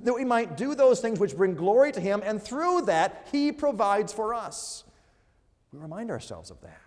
that 0.00 0.14
we 0.14 0.24
might 0.24 0.56
do 0.56 0.74
those 0.74 1.00
things 1.00 1.18
which 1.18 1.36
bring 1.36 1.54
glory 1.54 1.92
to 1.92 2.00
Him, 2.00 2.22
and 2.24 2.42
through 2.42 2.82
that, 2.82 3.26
He 3.32 3.52
provides 3.52 4.12
for 4.12 4.34
us. 4.34 4.84
We 5.72 5.78
remind 5.78 6.10
ourselves 6.10 6.50
of 6.50 6.60
that. 6.62 6.80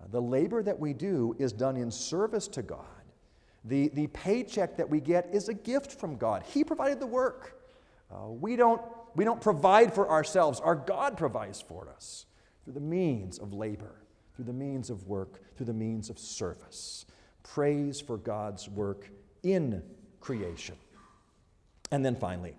Uh, 0.00 0.06
the 0.10 0.22
labor 0.22 0.62
that 0.62 0.78
we 0.78 0.92
do 0.92 1.36
is 1.38 1.52
done 1.52 1.76
in 1.76 1.90
service 1.90 2.48
to 2.48 2.62
God. 2.62 2.84
The, 3.64 3.88
the 3.88 4.08
paycheck 4.08 4.76
that 4.76 4.90
we 4.90 5.00
get 5.00 5.30
is 5.32 5.48
a 5.48 5.54
gift 5.54 5.92
from 5.92 6.16
God. 6.16 6.42
He 6.42 6.64
provided 6.64 7.00
the 7.00 7.06
work. 7.06 7.62
Uh, 8.10 8.28
we, 8.28 8.56
don't, 8.56 8.82
we 9.14 9.24
don't 9.24 9.40
provide 9.40 9.94
for 9.94 10.10
ourselves, 10.10 10.60
our 10.60 10.74
God 10.74 11.16
provides 11.16 11.60
for 11.60 11.88
us 11.88 12.26
through 12.64 12.74
the 12.74 12.80
means 12.80 13.38
of 13.38 13.52
labor, 13.52 14.02
through 14.34 14.44
the 14.44 14.52
means 14.52 14.90
of 14.90 15.06
work, 15.06 15.40
through 15.56 15.66
the 15.66 15.72
means 15.72 16.10
of 16.10 16.18
service. 16.18 17.06
Praise 17.42 18.00
for 18.00 18.16
God's 18.16 18.68
work 18.68 19.08
in 19.42 19.82
creation. 20.20 20.76
And 21.90 22.04
then 22.04 22.16
finally, 22.16 22.54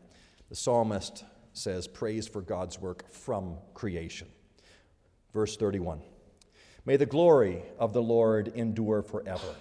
the 0.49 0.55
psalmist 0.55 1.23
says, 1.53 1.87
Praise 1.87 2.27
for 2.27 2.41
God's 2.41 2.79
work 2.79 3.09
from 3.11 3.57
creation. 3.73 4.27
Verse 5.33 5.57
31 5.57 6.01
May 6.85 6.97
the 6.97 7.05
glory 7.05 7.63
of 7.79 7.93
the 7.93 8.01
Lord 8.01 8.49
endure 8.55 9.01
forever. 9.01 9.55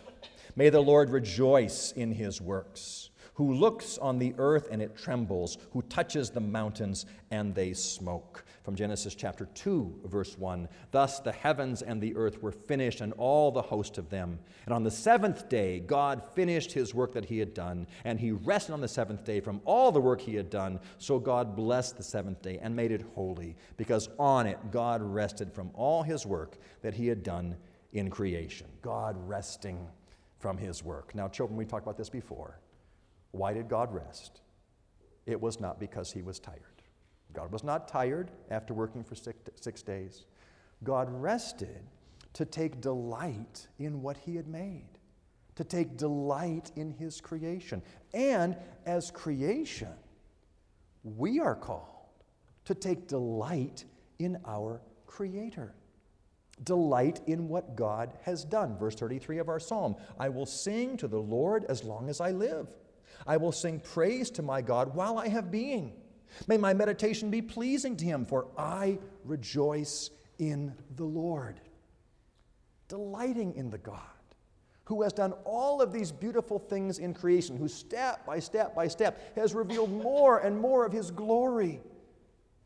May 0.57 0.69
the 0.69 0.81
Lord 0.81 1.11
rejoice 1.11 1.93
in 1.93 2.13
his 2.13 2.41
works 2.41 3.11
who 3.35 3.53
looks 3.53 3.99
on 3.99 4.19
the 4.19 4.35
earth 4.39 4.69
and 4.71 4.81
it 4.81 4.97
trembles, 4.97 5.59
who 5.73 5.83
touches 5.83 6.31
the 6.31 6.41
mountains 6.41 7.05
and 7.31 7.55
they 7.55 7.73
smoke. 7.73 8.45
From 8.65 8.77
Genesis 8.77 9.15
chapter 9.15 9.45
2, 9.45 10.01
verse 10.07 10.39
1 10.39 10.69
Thus 10.91 11.21
the 11.21 11.33
heavens 11.33 11.83
and 11.83 12.01
the 12.01 12.17
earth 12.17 12.43
were 12.43 12.51
finished, 12.51 13.03
and 13.03 13.13
all 13.19 13.51
the 13.51 13.61
host 13.61 13.99
of 13.99 14.09
them. 14.09 14.39
And 14.65 14.73
on 14.73 14.83
the 14.83 14.91
seventh 14.91 15.51
day, 15.51 15.81
God 15.81 16.23
finished 16.35 16.73
his 16.73 16.95
work 16.95 17.13
that 17.13 17.27
he 17.27 17.39
had 17.39 17.53
done, 17.53 17.87
and 18.05 18.19
he 18.19 18.33
rested 18.33 18.73
on 18.73 18.81
the 18.81 18.89
seventh 18.89 19.23
day 19.23 19.41
from 19.41 19.61
all 19.67 19.93
the 19.93 20.01
work 20.01 20.19
he 20.19 20.35
had 20.35 20.49
done. 20.49 20.81
So 20.97 21.19
God 21.19 21.55
blessed 21.55 21.99
the 21.99 22.03
seventh 22.03 22.41
day 22.41 22.59
and 22.63 22.75
made 22.75 22.91
it 22.91 23.05
holy, 23.15 23.55
because 23.77 24.09
on 24.19 24.47
it 24.47 24.59
God 24.71 25.03
rested 25.03 25.53
from 25.53 25.71
all 25.75 26.03
his 26.03 26.25
work 26.25 26.57
that 26.81 26.95
he 26.95 27.07
had 27.07 27.23
done 27.23 27.57
in 27.93 28.09
creation, 28.09 28.67
God 28.81 29.15
resting 29.29 29.87
from 30.39 30.57
his 30.57 30.83
work. 30.83 31.15
Now, 31.15 31.29
children, 31.29 31.59
we 31.59 31.67
talked 31.67 31.85
about 31.85 31.99
this 31.99 32.09
before. 32.09 32.59
Why 33.33 33.53
did 33.53 33.69
God 33.69 33.93
rest? 33.93 34.41
It 35.27 35.39
was 35.39 35.61
not 35.61 35.79
because 35.79 36.11
he 36.11 36.23
was 36.23 36.39
tired. 36.39 36.74
God 37.35 37.53
was 37.53 37.65
not 37.65 37.89
tired 37.89 38.31
after 38.51 38.73
working 38.73 39.05
for 39.05 39.15
six, 39.15 39.39
six 39.57 39.83
days. 39.83 40.25
God 40.83 41.09
rested 41.11 41.83
to 42.35 42.45
take 42.45 42.81
delight 42.81 43.67
in 43.79 44.03
what 44.03 44.17
he 44.17 44.37
had 44.37 44.49
made, 44.49 44.89
to 45.57 45.65
take 45.65 45.97
delight 45.97 46.71
in 46.77 46.91
his 46.91 47.21
creation. 47.21 47.83
And 48.13 48.57
as 48.87 49.11
creation, 49.11 49.93
we 51.03 51.41
are 51.41 51.55
called 51.55 51.91
to 52.65 52.75
take 52.75 53.09
delight 53.09 53.85
in 54.19 54.39
our 54.47 54.81
Creator. 55.07 55.75
Delight 56.63 57.21
in 57.27 57.49
what 57.49 57.77
God 57.77 58.13
has 58.23 58.45
done. 58.45 58.77
Verse 58.79 58.95
33 58.95 59.39
of 59.39 59.49
our 59.49 59.61
psalm 59.61 59.97
I 60.19 60.29
will 60.29 60.47
sing 60.47 60.97
to 60.99 61.09
the 61.09 61.19
Lord 61.21 61.65
as 61.69 61.85
long 61.85 62.09
as 62.09 62.21
I 62.21 62.31
live. 62.31 62.69
I 63.27 63.37
will 63.37 63.53
sing 63.53 63.81
praise 63.81 64.31
to 64.31 64.43
my 64.43 64.61
God 64.61 64.95
while 64.95 65.19
I 65.19 65.29
have 65.29 65.51
being. 65.51 65.93
May 66.47 66.57
my 66.57 66.75
meditation 66.75 67.31
be 67.31 67.43
pleasing 67.43 67.97
to 67.97 68.05
him, 68.05 68.27
for 68.27 68.47
I 68.59 68.99
rejoice 69.25 70.11
in 70.39 70.75
the 70.97 71.05
Lord. 71.05 71.61
Delighting 72.89 73.55
in 73.55 73.71
the 73.71 73.79
God 73.79 74.01
who 74.87 75.03
has 75.03 75.13
done 75.13 75.33
all 75.45 75.81
of 75.81 75.93
these 75.93 76.13
beautiful 76.13 76.59
things 76.59 76.99
in 76.99 77.15
creation, 77.15 77.57
who 77.57 77.69
step 77.69 78.25
by 78.27 78.39
step 78.39 78.75
by 78.75 78.87
step 78.87 79.35
has 79.37 79.55
revealed 79.55 79.91
more 79.91 80.39
and 80.41 80.59
more 80.59 80.85
of 80.85 80.93
his 80.93 81.11
glory. 81.11 81.81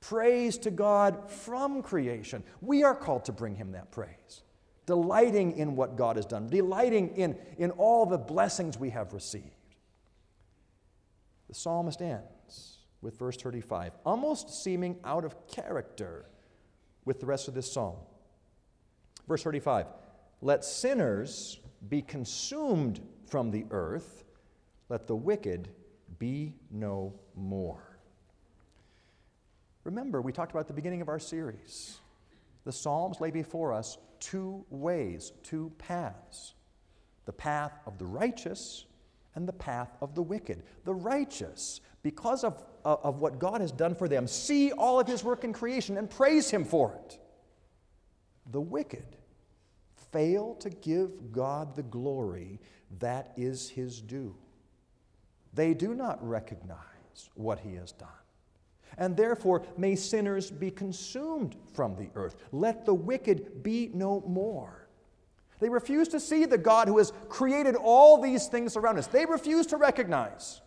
Praise 0.00 0.58
to 0.58 0.70
God 0.70 1.30
from 1.30 1.82
creation. 1.82 2.42
We 2.60 2.82
are 2.82 2.94
called 2.94 3.24
to 3.26 3.32
bring 3.32 3.54
him 3.54 3.72
that 3.72 3.92
praise, 3.92 4.42
delighting 4.86 5.56
in 5.58 5.76
what 5.76 5.96
God 5.96 6.16
has 6.16 6.26
done, 6.26 6.48
delighting 6.48 7.16
in, 7.16 7.36
in 7.56 7.70
all 7.72 8.04
the 8.04 8.18
blessings 8.18 8.78
we 8.78 8.90
have 8.90 9.12
received. 9.12 9.44
The 11.48 11.54
psalmist 11.54 12.02
ends 12.02 12.37
with 13.02 13.18
verse 13.18 13.36
35, 13.36 13.92
almost 14.04 14.62
seeming 14.62 14.98
out 15.04 15.24
of 15.24 15.46
character 15.46 16.26
with 17.04 17.20
the 17.20 17.26
rest 17.26 17.48
of 17.48 17.54
this 17.54 17.70
psalm. 17.70 17.96
Verse 19.26 19.42
35 19.42 19.86
Let 20.40 20.64
sinners 20.64 21.60
be 21.88 22.02
consumed 22.02 23.00
from 23.26 23.50
the 23.50 23.66
earth, 23.70 24.24
let 24.88 25.06
the 25.06 25.16
wicked 25.16 25.68
be 26.18 26.54
no 26.70 27.14
more. 27.36 27.98
Remember, 29.84 30.20
we 30.20 30.32
talked 30.32 30.52
about 30.52 30.66
the 30.66 30.74
beginning 30.74 31.00
of 31.00 31.08
our 31.08 31.18
series. 31.18 31.98
The 32.64 32.72
Psalms 32.72 33.20
lay 33.20 33.30
before 33.30 33.72
us 33.72 33.96
two 34.20 34.64
ways, 34.70 35.32
two 35.42 35.72
paths 35.78 36.54
the 37.24 37.32
path 37.32 37.78
of 37.86 37.98
the 37.98 38.06
righteous 38.06 38.86
and 39.34 39.46
the 39.46 39.52
path 39.52 39.90
of 40.00 40.14
the 40.14 40.22
wicked. 40.22 40.62
The 40.84 40.94
righteous, 40.94 41.82
because 42.02 42.42
of, 42.42 42.64
of 42.96 43.20
what 43.20 43.38
God 43.38 43.60
has 43.60 43.72
done 43.72 43.94
for 43.94 44.08
them, 44.08 44.26
see 44.26 44.72
all 44.72 45.00
of 45.00 45.06
His 45.06 45.24
work 45.24 45.44
in 45.44 45.52
creation 45.52 45.96
and 45.96 46.08
praise 46.08 46.50
Him 46.50 46.64
for 46.64 46.94
it. 47.04 47.18
The 48.50 48.60
wicked 48.60 49.16
fail 50.12 50.54
to 50.56 50.70
give 50.70 51.32
God 51.32 51.76
the 51.76 51.82
glory 51.82 52.60
that 53.00 53.32
is 53.36 53.68
His 53.68 54.00
due. 54.00 54.34
They 55.54 55.74
do 55.74 55.94
not 55.94 56.26
recognize 56.26 56.78
what 57.34 57.58
He 57.60 57.74
has 57.74 57.92
done 57.92 58.08
and 58.98 59.16
therefore 59.16 59.62
may 59.76 59.94
sinners 59.94 60.50
be 60.50 60.70
consumed 60.70 61.56
from 61.72 61.94
the 61.96 62.08
earth. 62.14 62.36
Let 62.52 62.84
the 62.84 62.94
wicked 62.94 63.62
be 63.62 63.90
no 63.94 64.22
more. 64.26 64.88
They 65.60 65.68
refuse 65.68 66.08
to 66.08 66.20
see 66.20 66.44
the 66.44 66.58
God 66.58 66.88
who 66.88 66.98
has 66.98 67.12
created 67.28 67.74
all 67.74 68.20
these 68.20 68.46
things 68.46 68.76
around 68.76 68.98
us. 68.98 69.06
They 69.06 69.26
refuse 69.26 69.66
to 69.66 69.76
recognize 69.76 70.60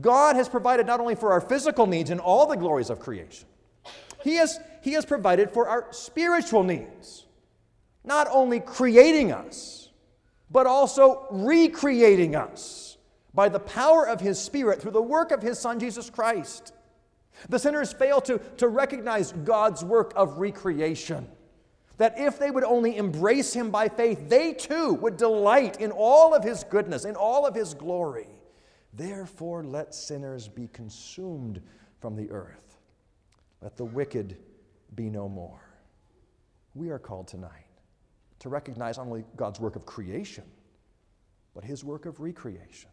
God 0.00 0.36
has 0.36 0.48
provided 0.48 0.86
not 0.86 1.00
only 1.00 1.14
for 1.14 1.32
our 1.32 1.40
physical 1.40 1.86
needs 1.86 2.10
and 2.10 2.20
all 2.20 2.46
the 2.46 2.56
glories 2.56 2.90
of 2.90 3.00
creation, 3.00 3.48
He 4.22 4.34
has, 4.36 4.60
he 4.82 4.92
has 4.92 5.04
provided 5.04 5.50
for 5.50 5.68
our 5.68 5.86
spiritual 5.92 6.62
needs, 6.62 7.26
not 8.04 8.28
only 8.30 8.60
creating 8.60 9.32
us, 9.32 9.88
but 10.50 10.66
also 10.66 11.26
recreating 11.30 12.36
us 12.36 12.98
by 13.34 13.48
the 13.48 13.60
power 13.60 14.06
of 14.06 14.20
His 14.20 14.38
Spirit 14.38 14.80
through 14.80 14.90
the 14.92 15.02
work 15.02 15.32
of 15.32 15.42
His 15.42 15.58
Son, 15.58 15.78
Jesus 15.78 16.10
Christ. 16.10 16.72
The 17.48 17.58
sinners 17.58 17.92
fail 17.92 18.20
to, 18.22 18.38
to 18.58 18.68
recognize 18.68 19.32
God's 19.32 19.84
work 19.84 20.12
of 20.16 20.38
recreation. 20.38 21.28
That 21.96 22.18
if 22.18 22.38
they 22.38 22.50
would 22.50 22.64
only 22.64 22.96
embrace 22.96 23.52
Him 23.52 23.70
by 23.70 23.88
faith, 23.88 24.28
they 24.28 24.52
too 24.52 24.94
would 24.94 25.16
delight 25.16 25.80
in 25.80 25.90
all 25.90 26.34
of 26.34 26.44
His 26.44 26.64
goodness, 26.64 27.04
in 27.04 27.16
all 27.16 27.46
of 27.46 27.54
His 27.54 27.74
glory. 27.74 28.28
Therefore, 28.92 29.62
let 29.64 29.94
sinners 29.94 30.48
be 30.48 30.68
consumed 30.68 31.62
from 32.00 32.16
the 32.16 32.30
earth. 32.30 32.78
Let 33.62 33.76
the 33.76 33.84
wicked 33.84 34.36
be 34.94 35.10
no 35.10 35.28
more. 35.28 35.60
We 36.74 36.90
are 36.90 36.98
called 36.98 37.28
tonight 37.28 37.66
to 38.40 38.48
recognize 38.48 38.96
not 38.96 39.06
only 39.06 39.24
God's 39.36 39.60
work 39.60 39.76
of 39.76 39.86
creation, 39.86 40.44
but 41.54 41.64
His 41.64 41.84
work 41.84 42.06
of 42.06 42.20
recreation. 42.20 42.90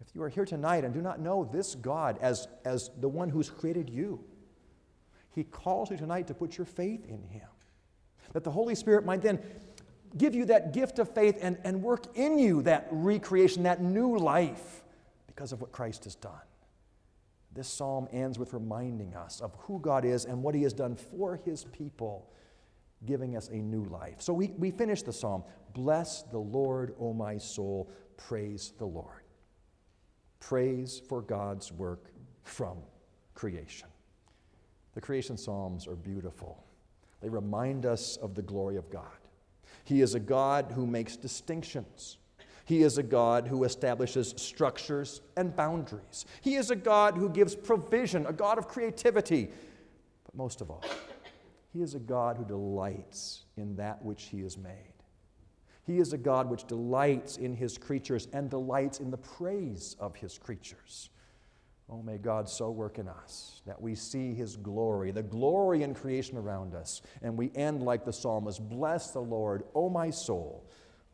If 0.00 0.14
you 0.14 0.22
are 0.22 0.28
here 0.28 0.44
tonight 0.44 0.84
and 0.84 0.92
do 0.92 1.00
not 1.00 1.20
know 1.20 1.48
this 1.52 1.74
God 1.74 2.18
as, 2.20 2.48
as 2.64 2.90
the 3.00 3.08
one 3.08 3.28
who's 3.28 3.50
created 3.50 3.88
you, 3.88 4.24
He 5.30 5.44
calls 5.44 5.90
you 5.90 5.96
tonight 5.96 6.26
to 6.28 6.34
put 6.34 6.58
your 6.58 6.64
faith 6.64 7.04
in 7.06 7.22
Him. 7.22 7.48
That 8.32 8.44
the 8.44 8.50
Holy 8.50 8.74
Spirit 8.74 9.04
might 9.04 9.22
then 9.22 9.38
give 10.16 10.34
you 10.34 10.46
that 10.46 10.72
gift 10.72 10.98
of 10.98 11.12
faith 11.14 11.38
and, 11.40 11.58
and 11.64 11.82
work 11.82 12.16
in 12.16 12.38
you 12.38 12.62
that 12.62 12.88
recreation, 12.90 13.62
that 13.64 13.82
new 13.82 14.16
life, 14.18 14.82
because 15.26 15.52
of 15.52 15.60
what 15.60 15.72
Christ 15.72 16.04
has 16.04 16.14
done. 16.14 16.32
This 17.54 17.68
psalm 17.68 18.08
ends 18.12 18.38
with 18.38 18.52
reminding 18.54 19.14
us 19.14 19.40
of 19.40 19.54
who 19.60 19.78
God 19.80 20.04
is 20.04 20.24
and 20.24 20.42
what 20.42 20.54
He 20.54 20.62
has 20.62 20.72
done 20.72 20.96
for 20.96 21.36
His 21.44 21.64
people, 21.64 22.30
giving 23.04 23.36
us 23.36 23.48
a 23.48 23.56
new 23.56 23.84
life. 23.84 24.16
So 24.20 24.32
we, 24.32 24.48
we 24.58 24.70
finish 24.70 25.02
the 25.02 25.12
psalm 25.12 25.44
Bless 25.74 26.22
the 26.22 26.38
Lord, 26.38 26.94
O 27.00 27.14
my 27.14 27.38
soul, 27.38 27.90
praise 28.16 28.74
the 28.78 28.84
Lord 28.84 29.22
praise 30.42 31.00
for 31.08 31.22
God's 31.22 31.72
work 31.72 32.12
from 32.42 32.76
creation. 33.34 33.88
The 34.94 35.00
creation 35.00 35.38
Psalms 35.38 35.86
are 35.86 35.94
beautiful. 35.94 36.62
They 37.20 37.28
remind 37.28 37.86
us 37.86 38.16
of 38.18 38.34
the 38.34 38.42
glory 38.42 38.76
of 38.76 38.90
God. 38.90 39.21
He 39.84 40.00
is 40.00 40.14
a 40.14 40.20
God 40.20 40.72
who 40.74 40.86
makes 40.86 41.16
distinctions. 41.16 42.18
He 42.64 42.82
is 42.82 42.98
a 42.98 43.02
God 43.02 43.48
who 43.48 43.64
establishes 43.64 44.34
structures 44.36 45.20
and 45.36 45.54
boundaries. 45.54 46.26
He 46.40 46.54
is 46.54 46.70
a 46.70 46.76
God 46.76 47.16
who 47.16 47.28
gives 47.28 47.54
provision, 47.54 48.26
a 48.26 48.32
God 48.32 48.58
of 48.58 48.68
creativity. 48.68 49.50
But 50.24 50.34
most 50.34 50.60
of 50.60 50.70
all, 50.70 50.84
He 51.72 51.82
is 51.82 51.94
a 51.94 51.98
God 51.98 52.36
who 52.36 52.44
delights 52.44 53.44
in 53.56 53.76
that 53.76 54.04
which 54.04 54.24
He 54.24 54.42
has 54.42 54.56
made. 54.56 54.92
He 55.84 55.98
is 55.98 56.12
a 56.12 56.18
God 56.18 56.48
which 56.48 56.66
delights 56.66 57.36
in 57.36 57.54
his 57.54 57.76
creatures 57.76 58.28
and 58.32 58.48
delights 58.48 59.00
in 59.00 59.10
the 59.10 59.16
praise 59.16 59.96
of 59.98 60.14
his 60.14 60.38
creatures. 60.38 61.10
Oh, 61.90 62.02
may 62.02 62.16
God 62.16 62.48
so 62.48 62.70
work 62.70 62.98
in 62.98 63.08
us 63.08 63.60
that 63.66 63.80
we 63.80 63.94
see 63.94 64.34
his 64.34 64.56
glory, 64.56 65.10
the 65.10 65.22
glory 65.22 65.82
in 65.82 65.94
creation 65.94 66.38
around 66.38 66.74
us, 66.74 67.02
and 67.22 67.36
we 67.36 67.50
end 67.54 67.82
like 67.82 68.04
the 68.04 68.12
psalmist 68.12 68.66
Bless 68.68 69.10
the 69.10 69.20
Lord, 69.20 69.64
O 69.74 69.90
my 69.90 70.10
soul, 70.10 70.64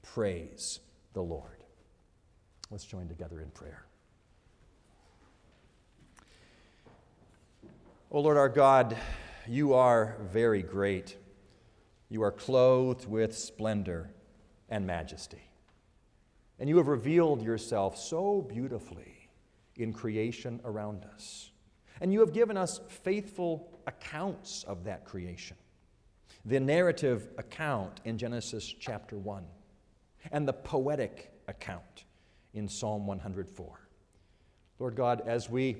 praise 0.02 0.80
the 1.14 1.22
Lord. 1.22 1.64
Let's 2.70 2.84
join 2.84 3.08
together 3.08 3.40
in 3.40 3.50
prayer. 3.50 3.86
O 8.10 8.20
Lord 8.20 8.36
our 8.36 8.48
God, 8.48 8.96
you 9.46 9.74
are 9.74 10.16
very 10.30 10.62
great. 10.62 11.16
You 12.08 12.22
are 12.22 12.32
clothed 12.32 13.06
with 13.08 13.36
splendor 13.36 14.10
and 14.68 14.86
majesty. 14.86 15.42
And 16.58 16.68
you 16.68 16.76
have 16.76 16.88
revealed 16.88 17.42
yourself 17.42 17.98
so 17.98 18.42
beautifully 18.42 19.17
in 19.78 19.92
creation 19.92 20.60
around 20.64 21.04
us. 21.14 21.50
And 22.00 22.12
you 22.12 22.20
have 22.20 22.32
given 22.32 22.56
us 22.56 22.80
faithful 22.88 23.80
accounts 23.86 24.64
of 24.64 24.84
that 24.84 25.04
creation. 25.04 25.56
The 26.44 26.60
narrative 26.60 27.28
account 27.38 28.00
in 28.04 28.18
Genesis 28.18 28.74
chapter 28.78 29.16
1, 29.16 29.44
and 30.30 30.46
the 30.46 30.52
poetic 30.52 31.32
account 31.48 32.04
in 32.54 32.68
Psalm 32.68 33.06
104. 33.06 33.80
Lord 34.78 34.94
God, 34.94 35.22
as 35.26 35.50
we 35.50 35.76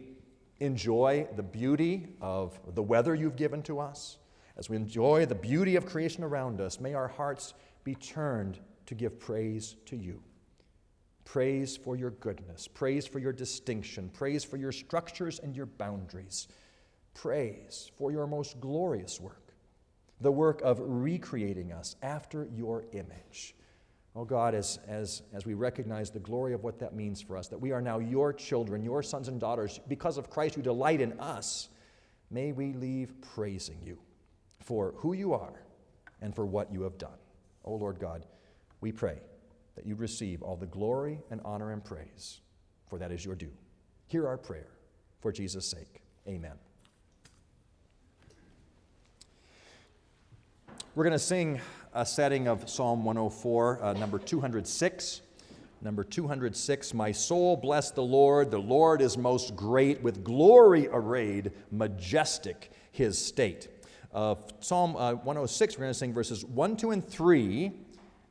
enjoy 0.61 1.29
the 1.37 1.43
beauty 1.43 2.09
of 2.21 2.59
the 2.75 2.83
weather 2.83 3.15
you've 3.15 3.37
given 3.37 3.63
to 3.63 3.79
us, 3.79 4.19
as 4.57 4.69
we 4.69 4.77
enjoy 4.77 5.25
the 5.25 5.35
beauty 5.35 5.77
of 5.77 5.87
creation 5.87 6.25
around 6.25 6.61
us, 6.61 6.81
may 6.81 6.95
our 6.95 7.09
hearts 7.09 7.55
be 7.85 7.95
turned 7.95 8.59
to 8.87 8.95
give 8.95 9.21
praise 9.21 9.77
to 9.87 9.97
you. 9.97 10.21
Praise 11.33 11.77
for 11.77 11.95
your 11.95 12.13
goodness, 12.13 12.67
praise 12.67 13.07
for 13.07 13.19
your 13.19 13.35
distinction, 13.35 14.09
praise 14.15 14.45
for 14.45 14.57
your 14.57 14.73
structures 14.73 15.39
and 15.41 15.55
your 15.55 15.67
boundaries, 15.67 16.49
praise 17.13 17.91
for 17.99 18.11
your 18.11 18.27
most 18.27 18.59
glorious 18.61 19.21
work. 19.21 19.53
the 20.21 20.33
work 20.33 20.61
of 20.63 20.81
recreating 20.81 21.73
us 21.73 21.97
after 22.03 22.49
your 22.57 22.85
image. 22.93 23.55
Oh 24.17 24.25
God, 24.25 24.55
as, 24.55 24.79
as, 24.89 25.23
as 25.33 25.47
we 25.47 25.55
recognize 25.55 26.11
the 26.11 26.19
glory 26.19 26.55
of 26.55 26.65
what 26.65 26.79
that 26.81 26.95
means 26.95 27.21
for 27.21 27.37
us, 27.37 27.49
that 27.49 27.61
we 27.61 27.73
are 27.73 27.83
now 27.83 27.99
your 27.99 28.33
children, 28.33 28.83
your 28.83 29.03
sons 29.03 29.29
and 29.29 29.39
daughters, 29.39 29.79
because 29.87 30.19
of 30.19 30.31
Christ 30.31 30.55
who 30.57 30.63
delight 30.63 31.01
in 31.01 31.13
us, 31.21 31.69
may 32.31 32.53
we 32.53 32.73
leave 32.73 33.13
praising 33.21 33.79
you 33.85 33.99
for 34.65 34.95
who 34.97 35.13
you 35.13 35.35
are 35.35 35.63
and 36.21 36.35
for 36.35 36.47
what 36.47 36.73
you 36.73 36.83
have 36.83 36.99
done. 36.99 37.19
Oh 37.65 37.75
Lord 37.75 38.01
God, 38.01 38.25
we 38.81 38.93
pray 38.93 39.19
that 39.79 39.87
you 39.87 39.95
receive 39.95 40.43
all 40.43 40.57
the 40.57 40.67
glory 40.67 41.21
and 41.31 41.41
honor 41.45 41.71
and 41.71 41.85
praise, 41.85 42.41
for 42.89 42.99
that 42.99 43.13
is 43.13 43.25
your 43.25 43.37
due. 43.37 43.53
Hear 44.09 44.27
our 44.27 44.37
prayer. 44.37 44.67
For 45.21 45.31
Jesus' 45.31 45.67
sake, 45.67 46.03
amen. 46.27 46.55
We're 50.97 51.05
going 51.05 51.13
to 51.13 51.19
sing 51.21 51.61
a 51.95 52.05
setting 52.05 52.49
of 52.49 52.69
Psalm 52.69 53.05
104, 53.05 53.81
uh, 53.81 53.93
number 53.93 54.19
206. 54.19 55.21
Number 55.81 56.03
206 56.03 56.93
My 56.93 57.13
soul 57.13 57.57
bless 57.57 57.93
the 57.93 58.03
Lord. 58.03 58.51
The 58.51 58.59
Lord 58.59 59.01
is 59.01 59.17
most 59.17 59.55
great, 59.55 60.03
with 60.03 60.25
glory 60.25 60.89
arrayed, 60.89 61.53
majestic 61.71 62.73
his 62.91 63.17
state. 63.17 63.69
Uh, 64.13 64.35
Psalm 64.59 64.97
uh, 64.97 65.13
106, 65.13 65.77
we're 65.77 65.83
going 65.83 65.93
to 65.93 65.97
sing 65.97 66.13
verses 66.13 66.45
1, 66.45 66.77
2, 66.77 66.91
and 66.91 67.09
3, 67.09 67.73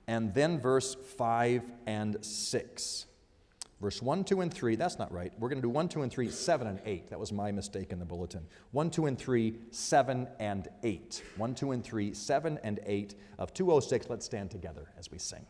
and 0.07 0.33
then 0.33 0.59
verse 0.59 0.95
5 1.17 1.63
and 1.85 2.23
6. 2.23 3.05
Verse 3.79 4.01
1, 4.01 4.23
2, 4.23 4.41
and 4.41 4.51
3, 4.51 4.75
that's 4.75 4.97
not 4.97 5.11
right. 5.11 5.31
We're 5.37 5.49
going 5.49 5.61
to 5.61 5.67
do 5.67 5.69
1, 5.69 5.87
2, 5.87 6.01
and 6.01 6.11
3, 6.11 6.31
7, 6.31 6.65
and 6.65 6.81
8. 6.83 7.09
That 7.11 7.19
was 7.19 7.31
my 7.31 7.51
mistake 7.51 7.91
in 7.91 7.99
the 7.99 8.05
bulletin. 8.05 8.41
1, 8.71 8.89
2, 8.89 9.05
and 9.05 9.19
3, 9.19 9.55
7, 9.69 10.27
and 10.39 10.67
8. 10.81 11.23
1, 11.35 11.55
2, 11.55 11.71
and 11.73 11.83
3, 11.83 12.13
7, 12.13 12.59
and 12.63 12.79
8 12.85 13.15
of 13.37 13.53
206. 13.53 14.09
Let's 14.09 14.25
stand 14.25 14.49
together 14.49 14.89
as 14.97 15.11
we 15.11 15.19
sing. 15.19 15.45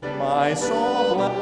My 0.00 0.54
soul 0.54 1.16
bless. 1.16 1.41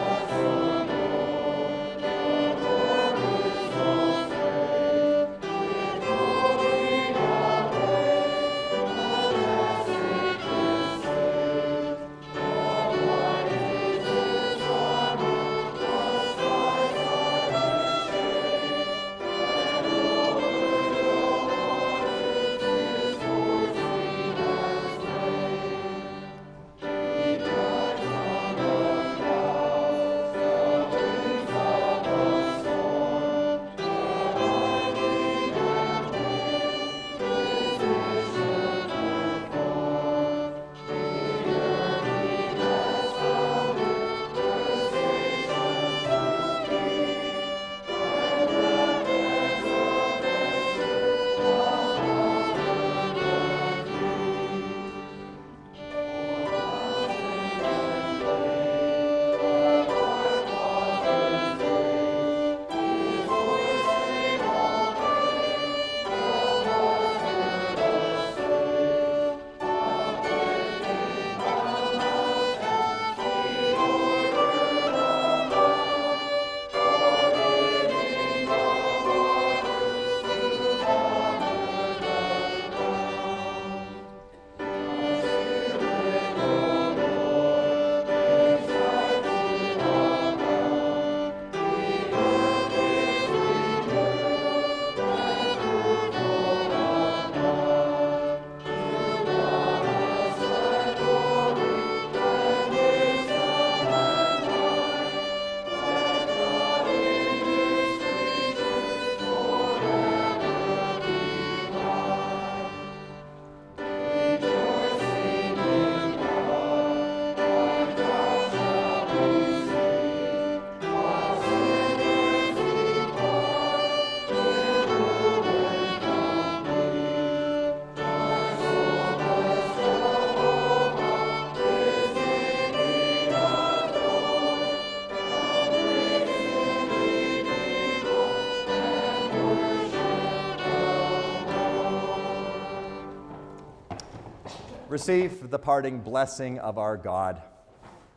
Receive 144.90 145.50
the 145.50 145.58
parting 145.60 146.00
blessing 146.00 146.58
of 146.58 146.76
our 146.76 146.96
God. 146.96 147.40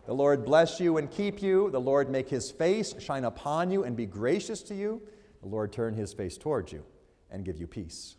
The 0.08 0.14
Lord 0.16 0.44
bless 0.44 0.80
you 0.80 0.98
and 0.98 1.10
keep 1.10 1.40
you. 1.40 1.70
The 1.70 1.80
Lord 1.80 2.10
make 2.10 2.30
his 2.30 2.50
face 2.50 2.96
shine 3.00 3.26
upon 3.26 3.70
you 3.70 3.84
and 3.84 3.96
be 3.96 4.08
gracious 4.08 4.64
to 4.64 4.74
you. 4.74 5.00
The 5.44 5.50
Lord 5.50 5.72
turn 5.72 5.94
his 5.94 6.14
face 6.14 6.36
towards 6.36 6.74
you 6.74 6.84
and 7.30 7.46
give 7.46 7.60
you 7.60 7.68
peace. 7.68 8.16